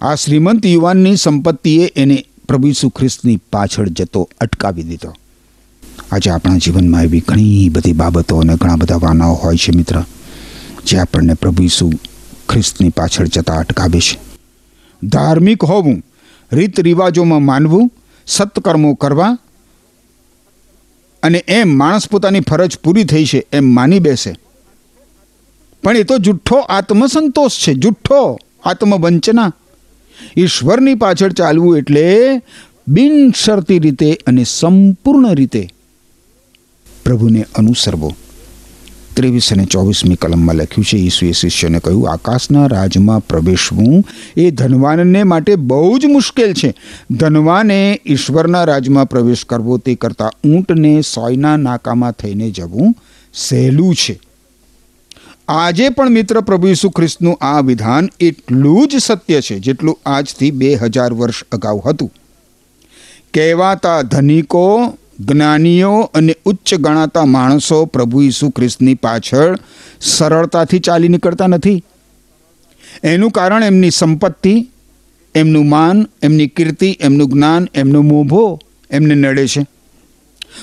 આ 0.00 0.14
શ્રીમંત 0.14 0.66
યુવાનની 0.66 1.16
સંપત્તિએ 1.16 1.92
એને 1.96 2.24
પ્રભુ 2.48 2.68
ઈસુ 2.68 2.88
ખ્રિસ્તની 2.88 3.36
પાછળ 3.36 3.88
જતો 3.88 4.28
અટકાવી 4.40 4.82
દીધો. 4.82 5.14
આજે 6.12 6.30
આપણા 6.30 6.56
જીવનમાં 6.56 7.02
એવી 7.02 7.20
ઘણી 7.20 7.68
બધી 7.68 7.92
બાબતો 7.92 8.36
અને 8.36 8.56
ઘણા 8.56 8.76
બધા 8.76 8.96
વાનાઓ 8.96 9.34
હોય 9.34 9.56
છે, 9.56 9.76
મિત્ર, 9.76 10.02
જે 10.86 10.98
આપણને 10.98 11.34
પ્રભુ 11.34 11.62
ઈસુ 11.62 11.92
ખ્રિસ્તની 12.48 12.88
પાછળ 12.88 13.26
જતા 13.26 13.54
અટકાવે 13.54 14.00
છે. 14.00 14.18
ધાર્મિક 15.06 15.64
હોવું 15.64 16.02
રીત 16.52 16.80
રિવાજોમાં 16.80 17.42
માનવું 17.42 17.92
સત્કર્મો 18.26 18.94
કરવા 18.94 19.38
અને 21.22 21.44
એમ 21.48 21.78
માણસ 21.78 22.08
પોતાની 22.08 22.40
ફરજ 22.40 22.78
પૂરી 22.78 23.04
થઈ 23.04 23.24
છે 23.24 23.46
એમ 23.52 23.74
માની 23.74 23.98
બેસે. 23.98 24.34
પણ 25.82 25.96
એ 25.96 26.02
તો 26.02 26.18
જુઠ્ઠો 26.18 26.56
આત્મસંતોષ 26.56 27.50
છે, 27.50 27.74
જુઠ્ઠો 27.74 28.38
આત્મવંચના. 28.64 29.52
ઈશ્વરની 30.36 30.94
પાછળ 30.94 31.32
ચાલવું 31.32 31.78
એટલે 31.78 32.42
બિનશરતી 32.88 33.78
રીતે 33.78 34.18
અને 34.26 34.44
સંપૂર્ણ 34.44 35.34
રીતે 35.34 35.68
પ્રભુને 37.04 37.46
અનુસરવો. 37.54 38.14
ત્રેવીસ 39.16 39.52
અને 39.52 39.64
ચોવીસમી 39.64 40.14
કલમમાં 40.14 40.54
લખ્યું 40.54 40.84
છે. 40.84 40.96
ઈસુએ 40.96 41.32
શિષ્યને 41.32 41.78
કહ્યું, 41.78 42.10
આકાશના 42.10 42.66
રાજમાં 42.66 43.20
પ્રવેશવું 43.20 44.04
એ 44.36 44.50
ધનવાનને 44.50 45.22
માટે 45.22 45.56
બહુ 45.56 45.98
જ 45.98 46.04
મુશ્કેલ 46.06 46.52
છે. 46.52 46.74
ધનવાને 47.10 48.00
ઈશ્વરના 48.06 48.64
રાજમાં 48.64 49.08
પ્રવેશ 49.08 49.44
કરવો 49.44 49.78
તે 49.78 49.94
કરતાં 49.94 50.50
ઊંટને 50.50 51.00
સોયના 51.00 51.56
નાકામાં 51.56 52.12
થઈને 52.12 52.50
જવું 52.50 52.94
સહેલું 53.34 53.94
છે. 53.94 54.20
આજે 55.48 55.88
પણ 55.88 56.10
મિત્ર 56.10 56.40
પ્રભુ 56.40 56.66
ઈસુ 56.66 56.90
ખ્રિસ્તનું 56.90 57.38
આ 57.40 57.60
વિધાન 57.60 58.08
એટલું 58.20 58.88
જ 58.88 58.96
સત્ય 58.96 59.40
છે 59.40 59.58
જેટલું 59.58 59.98
આજથી 60.06 60.50
બે 60.50 60.74
હજાર 60.74 61.12
વર્ષ 61.12 61.44
અગાઉ 61.52 61.82
હતું. 61.86 62.12
કહેવાતા 63.34 64.02
ધનિકો 64.02 64.98
જ્ઞાનીઓ 65.20 66.00
અને 66.00 66.36
ઉચ્ચ 66.44 66.74
ગણાતા 66.74 67.24
માણસો 67.24 67.84
પ્રભુ 67.84 68.22
ઈસુ 68.22 68.50
ખ્રિસ્તની 68.50 68.94
પાછળ 68.94 69.58
સરળતાથી 70.00 70.78
ચાલી 70.78 71.08
નીકળતા 71.08 71.46
નથી. 71.46 71.84
એનું 73.02 73.30
કારણ 73.30 73.62
એમની 73.62 73.90
સંપત્તિ, 73.90 74.68
એમનું 75.34 75.68
માન, 75.68 76.06
એમની 76.22 76.46
કીર્તિ, 76.46 76.98
એમનું 77.00 77.28
જ્ઞાન, 77.28 77.68
એમનો 77.74 78.02
મોભો 78.02 78.60
એમને 78.90 79.14
નડે 79.14 79.46
છે. 79.46 79.66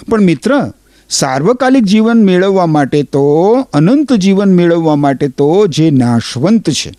પણ 0.10 0.22
મિત્ર, 0.22 0.72
સાર્વકાલિક 1.10 1.84
જીવન 1.84 2.26
મેળવવા 2.26 2.66
માટે 2.66 3.04
તો, 3.04 3.52
અનંત 3.74 4.14
જીવન 4.14 4.54
મેળવવા 4.54 4.96
માટે 4.96 5.28
તો 5.28 5.68
જે 5.68 5.92
નાશવંત 5.92 6.70
છે. 6.70 6.92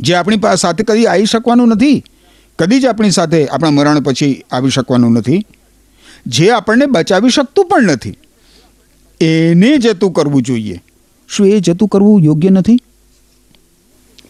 જે 0.00 0.14
આપણી 0.14 0.36
પાસે 0.36 0.60
સાથે 0.60 0.84
કદી 0.84 1.06
આવી 1.06 1.24
શકવાનું 1.24 1.68
નથી. 1.68 2.04
કદી 2.58 2.80
જ 2.80 2.86
આપણી 2.86 3.10
સાથે 3.10 3.46
આપણા 3.46 3.70
મરણ 3.70 4.00
પછી 4.00 4.44
આવી 4.52 4.70
શકવાનું 4.70 5.12
નથી. 5.12 5.46
જે 6.26 6.50
આપણને 6.50 6.86
બચાવી 6.86 7.30
શકતું 7.30 7.66
પણ 7.66 7.82
નથી. 7.82 8.18
એને 9.20 9.78
જતું 9.78 10.12
કરવું 10.12 10.42
જોઈએ. 10.42 10.82
શું 11.28 11.48
એ 11.48 11.60
જતું 11.60 11.88
કરવું 11.88 12.20
યોગ્ય 12.20 12.50
નથી? 12.50 12.78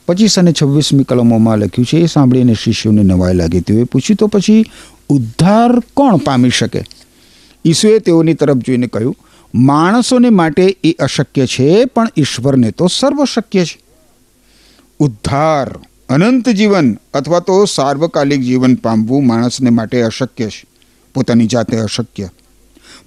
પચીસ 0.08 0.38
અને 0.38 0.52
છવ્વીસમી 0.62 1.04
કલમોમાં 1.04 1.58
લખ્યું 1.58 1.86
છે, 1.86 1.96
એ 1.96 2.06
સાંભળીને 2.06 2.54
શિષ્યોને 2.54 3.02
નવાઈ 3.02 3.34
લાગી 3.34 3.60
તેઓએ 3.60 3.84
પૂછ્યું, 3.84 4.16
તો 4.16 4.26
પછી 4.26 4.64
ઉદ્ધાર 5.08 5.80
કોણ 5.80 6.16
પામી 6.16 6.50
શકે? 6.50 6.84
ઈસુએ 7.64 7.98
તેઓની 7.98 8.34
તરફ 8.34 8.56
જોઈને 8.56 8.86
કહ્યું, 8.86 9.16
માણસોને 9.54 10.30
માટે 10.30 10.76
એ 10.84 10.92
અશક્ય 10.92 11.46
છે, 11.46 11.84
પણ 11.84 12.08
ઈશ્વરને 12.16 12.70
તો 12.70 12.86
સર્વશક્ય 12.86 13.64
છે. 13.64 13.80
ઉદ્ધાર, 14.98 15.80
અનંત 16.08 16.48
જીવન 16.48 16.98
અથવા 17.14 17.40
તો 17.40 17.64
સાર્વકાલિક 17.64 18.40
જીવન 18.40 18.74
પામવું 18.74 19.26
માણસને 19.26 19.70
માટે 19.70 20.02
અશક્ય 20.02 20.46
છે. 20.46 20.71
પોતાની 21.14 21.46
જાતે 21.46 21.76
અશક્ય. 21.76 22.28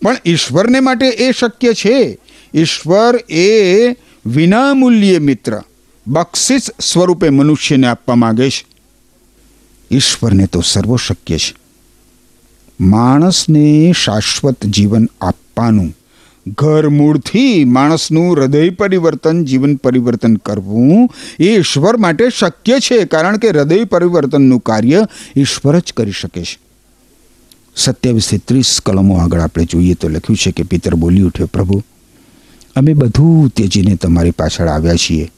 પણ 0.02 0.18
ઈશ્વરને 0.26 0.80
માટે 0.80 1.08
એ 1.08 1.32
શક્ય 1.32 1.74
છે. 1.74 2.18
ઈશ્વર 2.54 3.16
એ 3.30 3.90
વિનામૂલ્યે 4.26 5.20
મિત્ર, 5.20 5.62
બક્ષિસ 6.08 6.68
સ્વરૂપે 6.82 7.30
મનુષ્યને 7.30 7.88
આપવા 7.88 8.16
માગે 8.16 8.50
છે. 8.50 8.66
ઈશ્વરને 9.92 10.46
તો 10.46 10.62
સર્વ 10.62 10.96
શક્ય 10.96 11.38
છે. 11.38 11.56
માણસને 12.80 13.94
શાશ્વત 14.04 14.66
જીવન 14.66 15.08
આપવાનું, 15.22 15.98
ઘર 16.48 16.90
મૂળથી 16.90 17.66
માણસનું 17.66 18.36
હૃદય 18.36 18.70
પરિવર્તન, 18.70 19.46
જીવન 19.46 19.76
પરિવર્તન 19.76 20.36
કરવું 20.36 21.10
એ 21.40 21.56
ઈશ્વર 21.56 21.98
માટે 21.98 22.30
શક્ય 22.30 22.80
છે. 22.80 23.06
કારણ 23.06 23.38
કે 23.38 23.50
હૃદય 23.50 23.84
પરિવર્તનનું 23.84 24.60
કાર્ય 24.60 25.08
ઈશ્વર 25.38 25.80
જ 25.80 25.94
કરી 25.94 26.12
શકે 26.12 26.44
છે. 26.44 26.65
સત્યાવીસથી 27.76 28.38
ત્રીસ 28.38 28.80
કલમો 28.86 29.18
આગળ 29.18 29.40
આપણે 29.40 29.66
જોઈએ 29.66 29.94
તો 29.94 30.10
લખ્યું 30.10 30.38
છે 30.38 30.52
કે 30.52 30.64
પિતર 30.64 30.96
બોલી 30.96 31.22
ઉઠ્યો, 31.22 31.48
પ્રભુ, 31.48 31.84
અમે 32.76 32.94
બધું 32.94 33.50
ત્યજીને 33.50 33.96
તમારી 33.96 34.32
પાછળ 34.32 34.68
આવ્યા 34.68 34.96
છીએ. 34.96 35.32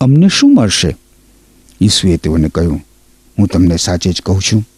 અમને 0.00 0.28
શું 0.28 0.54
મળશે? 0.54 0.96
ઈસુએ 1.80 2.16
તેઓને 2.16 2.48
કહ્યું, 2.48 2.80
હું 3.38 3.46
તમને 3.46 3.76
સાચે 3.76 4.12
જ 4.12 4.22
કહું 4.22 4.40
છું. 4.40 4.68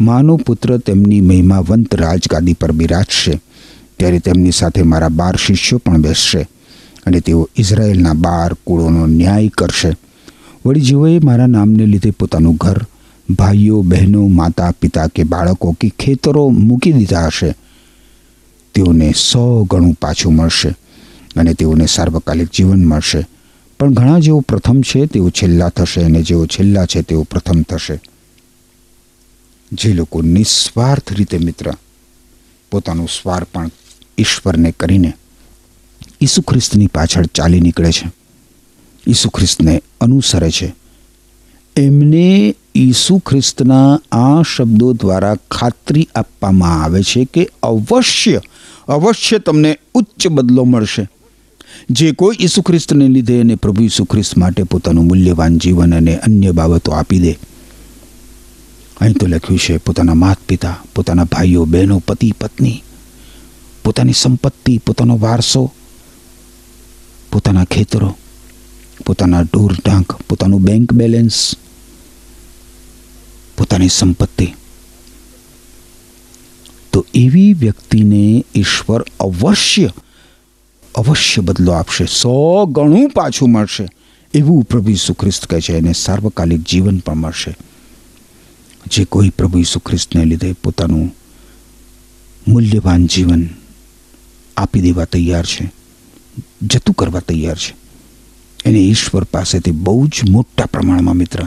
માનો 0.00 0.36
પુત્ર 0.36 0.78
તેમની 0.78 1.20
મહિમાવંત 1.20 1.94
રાજગાદી 1.94 2.54
પર 2.54 2.72
બિરાજશે 2.72 3.40
ત્યારે 3.96 4.18
તેમની 4.18 4.50
સાથે 4.50 4.82
મારા 4.82 5.08
બાર 5.08 5.36
શિષ્યો 5.36 5.78
પણ 5.78 6.00
બેસશે 6.00 6.48
અને 7.06 7.20
તેઓ 7.20 7.48
ઇઝરાયેલના 7.56 8.12
બાર 8.12 8.54
કુળોનો 8.54 9.06
ન્યાય 9.06 9.48
કરશે. 9.48 9.92
વળી 10.66 10.80
જેઓએ 10.80 11.18
મારા 11.18 11.46
નામને 11.46 11.86
લીધે 11.86 12.10
પોતાનું 12.10 12.56
ઘર 12.56 12.86
ભાઈઓ, 13.34 13.82
બહેનો 13.82 14.26
માતા 14.26 14.70
પિતા 14.70 15.06
કે 15.06 15.24
બાળકો 15.24 15.76
કે 15.80 15.88
ખેતરો 15.88 16.48
મૂકી 16.48 16.92
દીધા 16.92 17.26
હશે. 17.26 17.54
તેઓને 18.74 19.12
સો 19.12 19.64
ગણું 19.64 19.94
પાછું 19.94 20.34
મળશે 20.34 20.68
અને 21.36 21.54
તેઓને 21.54 21.86
સાર્વકાલિક 21.86 22.48
જીવન 22.54 22.84
મળશે. 22.84 23.26
પણ 23.80 23.92
ઘણા 23.92 24.18
જેઓ 24.18 24.40
પ્રથમ 24.40 24.80
છે, 24.80 25.06
તેઓ 25.06 25.30
છેલ્લા 25.30 25.68
થશે 25.68 26.02
અને 26.02 26.22
જેઓ 26.22 26.46
છેલ્લા 26.46 26.86
છે, 26.86 27.02
તેઓ 27.02 27.22
પ્રથમ 27.22 27.62
થશે. 27.62 28.00
જે 29.72 29.92
લોકો 29.92 30.22
નિસ્વાર્થ 30.22 31.12
રીતે 31.12 31.38
મિત્ર, 31.38 31.72
પોતાનું 32.70 33.08
સ્વાર્પણ 33.08 33.70
ઈશ્વરને 34.18 34.70
કરીને 34.70 35.12
ઈસુ 36.20 36.42
ખ્રિસ્તની 36.42 36.86
પાછળ 36.86 37.26
ચાલી 37.26 37.60
નીકળે 37.60 37.92
છે. 37.92 38.12
ઈસુ 39.08 39.30
ખ્રિસ્તને 39.30 39.82
અનુસરે 40.00 40.50
છે. 40.50 40.81
એમને 41.76 42.54
ઈસુ 42.76 43.18
ખ્રિસ્તના 43.18 43.98
આ 44.12 44.42
શબ્દો 44.42 44.92
દ્વારા 44.92 45.36
ખાતરી 45.50 46.08
આપવામાં 46.14 46.84
આવે 46.84 47.02
છે 47.02 47.24
કે 47.24 47.48
અવશ્ય 47.62 48.40
અવશ્ય 48.88 49.38
તમને 49.38 49.78
ઉચ્ચ 49.94 50.26
બદલો 50.26 50.64
મળશે. 50.64 51.08
જે 51.90 52.12
કોઈ 52.12 52.36
ઈસુ 52.40 52.62
ખ્રિસ્તને 52.62 53.08
લીધે 53.08 53.40
અને 53.40 53.54
પ્રભુ 53.54 53.82
ઈસુ 53.82 54.04
ખ્રિસ્ત 54.04 54.36
માટે 54.36 54.62
પોતાનું 54.62 55.06
મૂલ્યવાન 55.06 55.58
જીવન 55.58 55.94
અને 55.94 56.16
અન્ય 56.16 56.52
બાબતો 56.52 56.92
આપી 56.92 57.20
દે. 57.20 57.38
અહીં 59.00 59.14
તો 59.14 59.26
લખ્યું 59.26 59.58
છે, 59.58 59.76
પોતાના 59.76 60.14
માત 60.14 60.38
પિતા 60.48 60.82
પોતાના 60.94 61.24
ભાઈઓ, 61.24 61.64
બહેનો, 61.64 61.98
પતિ, 61.98 62.32
પત્ની, 62.32 62.82
પોતાની 63.84 64.12
સંપત્તિ, 64.12 64.78
પોતાનો 64.78 65.18
વારસો, 65.18 65.72
પોતાના 67.32 67.64
ખેતરો 67.64 68.16
પોતાના 69.06 69.40
ઢોર 69.40 69.72
ઢાંક, 69.72 70.12
પોતાનું 70.12 70.62
બેંક 70.62 70.92
બેલેન્સ 70.92 71.54
પોતાની 73.58 73.88
સંપત્તિ. 73.88 74.54
તો 76.92 77.06
એવી 77.14 77.52
વ્યક્તિને 77.52 78.44
ઈશ્વર 78.54 79.04
અવશ્ય 79.20 79.90
અવશ્ય 80.94 81.42
બદલો 81.42 81.72
આપશે. 81.72 82.04
સો 82.04 82.66
ગણું 82.66 83.08
પાછું 83.08 83.50
મળશે. 83.50 83.88
એવું 84.34 84.64
પ્રભુ 84.64 84.90
ઈસુ 84.90 85.14
ખ્રિસ્ત 85.14 85.46
કહે 85.46 85.60
છે. 85.60 85.72
એને 85.72 85.92
સાર્વકાલિક 85.92 86.60
જીવન 86.60 86.98
પણ 86.98 87.14
મળશે. 87.14 87.56
જે 88.86 89.04
કોઈ 89.04 89.30
પ્રભુ 89.30 89.58
ઈસુ 89.58 89.80
ખ્રિસ્તને 89.80 90.24
લીધે 90.24 90.52
પોતાનું 90.52 91.14
મૂલ્યવાન 92.48 93.06
જીવન 93.06 93.48
આપી 94.56 94.80
દેવા 94.80 95.04
તૈયાર 95.04 95.46
છે, 95.46 95.72
જતું 96.62 96.94
કરવા 96.94 97.20
તૈયાર 97.20 97.56
છે. 97.56 97.81
એને 98.64 98.78
ઈશ્વર 98.78 99.24
પાસેથી 99.24 99.70
બહુ 99.70 100.06
જ 100.06 100.30
મોટા 100.30 100.66
પ્રમાણમાં 100.66 101.14
મિત્ર 101.14 101.46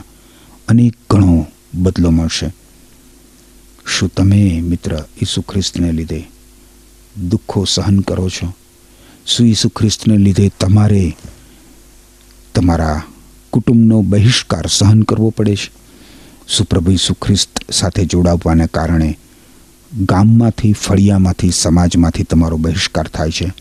અનેક 0.67 0.93
ઘણો 1.09 1.45
બદલો 1.73 2.09
મળશે. 2.09 2.53
શું 3.97 4.09
તમે 4.09 4.61
મિત્ર 4.61 5.03
ઈસુ 5.21 5.41
ખ્રિસ્તને 5.41 5.91
લીધે 5.91 6.27
દુઃખો 7.29 7.63
સહન 7.63 7.99
કરો 7.99 8.29
છો? 8.29 8.53
શું 9.25 9.47
ઈસુ 9.47 9.69
ખ્રિસ્તને 9.69 10.17
લીધે 10.17 10.51
તમારે 10.59 11.17
તમારા 12.55 13.03
કુટુંબનો 13.51 14.01
બહિષ્કાર 14.01 14.67
સહન 14.67 15.01
કરવો 15.01 15.29
પડે 15.29 15.55
છે? 15.55 15.85
સુપ્રભુ 16.57 16.81
પ્રભુ 16.81 16.91
ઈસુ 16.91 17.13
ખ્રિસ્ત 17.13 17.71
સાથે 17.71 18.05
જોડાવવાને 18.05 18.67
કારણે 18.67 19.17
ગામમાંથી, 20.01 20.73
ફળિયામાંથી, 20.73 21.51
સમાજમાંથી 21.51 22.23
તમારો 22.23 22.57
બહિષ્કાર 22.57 23.07
થાય 23.07 23.31
છે? 23.31 23.53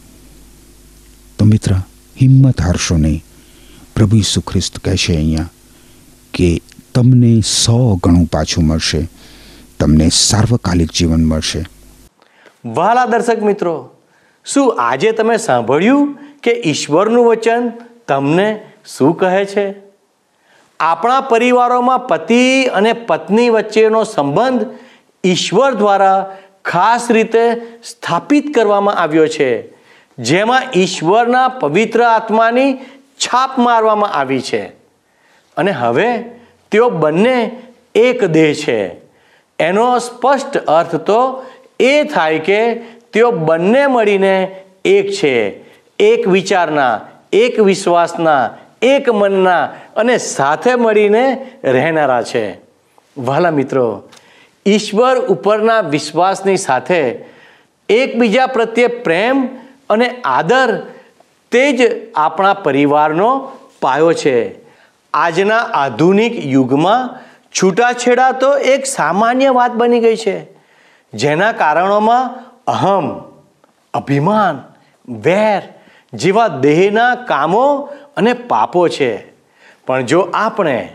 તો 1.39 1.45
મિત્ર, 1.45 1.75
હિંમત 2.21 2.61
હારશો 2.61 2.97
નહીં. 2.97 3.25
પ્રભુ 3.97 4.17
ઈસુ 4.17 4.41
ખ્રિસ્ત 4.41 4.79
કહે 4.79 4.97
છે 4.97 5.17
અહીંયા 5.17 5.51
કે 6.35 6.61
તમને 6.95 7.41
સો 7.41 7.97
ગણું 8.05 8.27
પાછું 8.27 8.65
મળશે. 8.65 9.09
તમને 9.81 10.09
સાર્વકાલિક 10.09 10.91
જીવન 10.93 11.25
મળશે. 11.25 11.65
વાલા 12.65 13.07
દર્શક 13.07 13.43
મિત્રો, 13.43 13.91
શું 14.45 14.77
આજે 14.79 15.13
તમે 15.13 15.37
સાંભળ્યું 15.37 16.19
કે 16.43 16.63
ઈશ્વરનું 16.67 17.27
વચન 17.27 17.73
તમને 18.09 18.49
શું 18.97 19.17
કહે 19.17 19.45
છે? 19.45 19.67
આપણા 20.81 21.21
પરિવારોમાં 21.21 22.07
પતિ 22.07 22.65
અને 22.65 22.93
પત્ની 22.93 23.51
વચ્ચેનો 23.51 24.05
સંબંધ 24.05 24.67
ઈશ્વર 25.25 25.75
દ્વારા 25.75 26.37
ખાસ 26.65 27.11
રીતે 27.11 27.45
સ્થાપિત 27.85 28.55
કરવામાં 28.55 28.95
આવ્યો 28.95 29.27
છે. 29.27 29.75
જેમાં 30.19 30.63
ઈશ્વરના 30.77 31.49
પવિત્ર 31.49 32.03
આત્માની 32.03 32.79
છાપ 33.27 33.59
મારવામાં 33.59 34.13
આવી 34.13 34.41
છે. 34.41 34.67
અને 35.57 35.71
હવે 35.71 36.19
તેઓ 36.71 36.91
બંને 36.91 37.51
એક 37.95 38.25
દેહ 38.25 38.53
છે. 38.53 38.89
એનો 39.59 39.99
સ્પષ્ટ 39.99 40.57
અર્થ 40.57 40.95
તો 40.95 41.47
એ 41.81 42.03
થાય 42.03 42.39
કે 42.39 42.75
તેઓ 43.13 43.31
બંને 43.31 43.87
મળીને 43.87 44.65
એક 44.85 45.11
છે. 45.11 45.65
એક 45.99 46.29
વિચારના, 46.29 47.01
એક 47.33 47.61
વિશ્વાસના, 47.61 48.51
એક 48.83 49.09
મનના 49.09 49.65
અને 49.97 50.19
સાથે 50.19 50.75
મળીને 50.75 51.51
રહેનારા 51.65 52.23
છે. 52.23 52.59
વહાલા 53.19 53.51
મિત્રો, 53.51 54.03
ઈશ્વર 54.67 55.19
ઉપરના 55.19 55.81
વિશ્વાસની 55.81 56.57
સાથે 56.57 57.25
એકબીજા 57.89 58.47
પ્રત્યે 58.47 58.87
પ્રેમ 58.87 59.49
અને 59.91 60.09
આદર 60.25 60.87
તે 61.55 61.73
જ 61.73 61.81
આપણા 62.15 62.55
પરિવારનો 62.55 63.53
પાયો 63.81 64.13
છે. 64.13 64.55
આજના 65.15 65.59
આધુનિક 65.59 66.47
યુગમાં 66.47 67.21
છૂટાછેડા 67.51 68.33
તો 68.33 68.57
એક 68.57 68.87
સામાન્ય 68.87 69.51
વાત 69.51 69.73
બની 69.73 70.01
ગઈ 70.01 70.17
છે. 70.17 70.47
જેના 71.15 71.53
કારણોમાં 71.53 72.35
અહમ, 72.67 73.23
અભિમાન, 73.95 74.63
વેર 75.09 75.63
જેવા 76.13 76.49
દેહના 76.49 77.15
કામો 77.15 77.89
અને 78.17 78.33
પાપો 78.33 78.89
છે. 78.89 79.33
પણ 79.87 80.03
જો 80.03 80.21
આપણે 80.21 80.89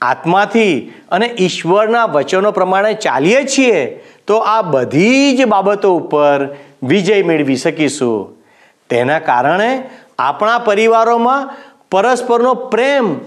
આત્માથી 0.00 0.92
અને 1.10 1.26
ઈશ્વરના 1.38 2.04
વચનો 2.04 2.50
પ્રમાણે 2.50 2.94
ચાલીએ 2.94 3.44
છીએ, 3.44 4.00
તો 4.26 4.36
આ 4.36 4.62
બધી 4.62 5.36
જ 5.36 5.44
બાબતો 5.44 5.96
ઉપર 5.96 6.48
વિજય 6.82 7.22
મેળવી 7.22 7.56
શકીશું. 7.56 8.41
તેના 8.92 9.18
કારણે 9.18 9.90
આપણા 10.18 10.58
પરિવારોમાં 10.58 11.50
પરસ્પરનો 11.90 12.54
પ્રેમ 12.54 13.20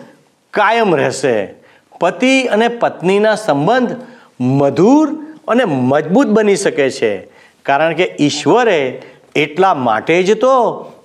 કાયમ 0.52 0.96
રહેશે. 0.96 1.54
પતિ 2.00 2.44
અને 2.44 2.68
પત્નીના 2.68 3.36
સંબંધ 3.36 3.96
મધુર 4.40 5.10
અને 5.48 5.66
મજબૂત 5.66 6.28
બની 6.28 6.56
શકે 6.56 6.90
છે. 6.90 7.18
કારણ 7.64 7.94
કે 7.94 8.16
ઈશ્વરે 8.20 9.02
એટલા 9.36 9.74
માટે 9.74 10.24
જ 10.24 10.40
તો 10.40 10.54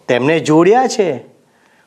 તેમને 0.08 0.40
જોડ્યા 0.40 0.86
છે. 0.86 1.24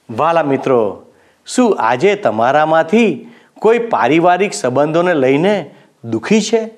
વાલા 0.09 0.43
મિત્રો, 0.43 1.05
શું 1.45 1.77
આજે 1.79 2.15
તમારામાંથી 2.15 3.31
કોઈ 3.59 3.79
પારિવારિક 3.79 4.53
સંબંધોને 4.53 5.13
લઈને 5.13 5.75
દુઃખી 6.03 6.41
છે? 6.41 6.69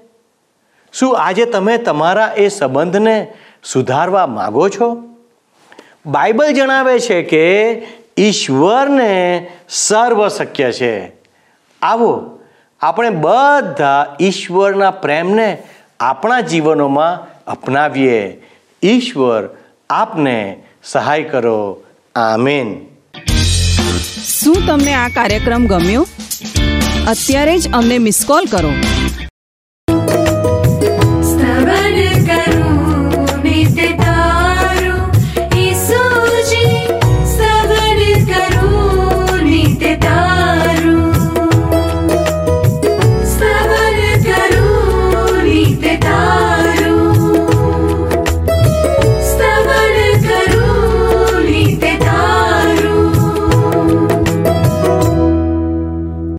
શું 0.94 1.18
આજે 1.20 1.46
તમે 1.46 1.78
તમારા 1.78 2.34
એ 2.38 2.48
સંબંધને 2.48 3.34
સુધારવા 3.64 4.28
માગો 4.28 4.70
છો? 4.70 5.15
બાઇબલ 6.06 6.54
જણાવે 6.54 7.00
છે 7.00 7.24
કે 7.24 7.72
ઈશ્વરને 8.18 9.48
સર્વ 9.70 10.28
શક્ય 10.28 10.72
છે. 10.72 11.12
આવો, 11.82 12.40
આપણે 12.82 13.10
બધા 13.10 14.16
ઈશ્વરના 14.22 14.92
પ્રેમને 14.92 15.58
આપણા 16.00 16.40
જીવનોમાં 16.40 17.44
અપનાવીએ. 17.48 18.42
ઈશ્વર 18.84 19.50
આપને 19.90 20.64
સહાય 20.84 21.24
કરો. 21.24 21.84
આમેન. 22.16 22.86
શું 24.44 24.56
તમને 24.68 24.94
આ 24.94 25.08
કાર્યક્રમ 25.08 25.68
ગમ્યો? 25.68 26.08
અત્યારે 27.08 27.58
જ 27.58 27.72
અમને 27.72 27.98
મિસ 27.98 28.24
કોલ 28.28 28.46
કરો. 28.46 28.70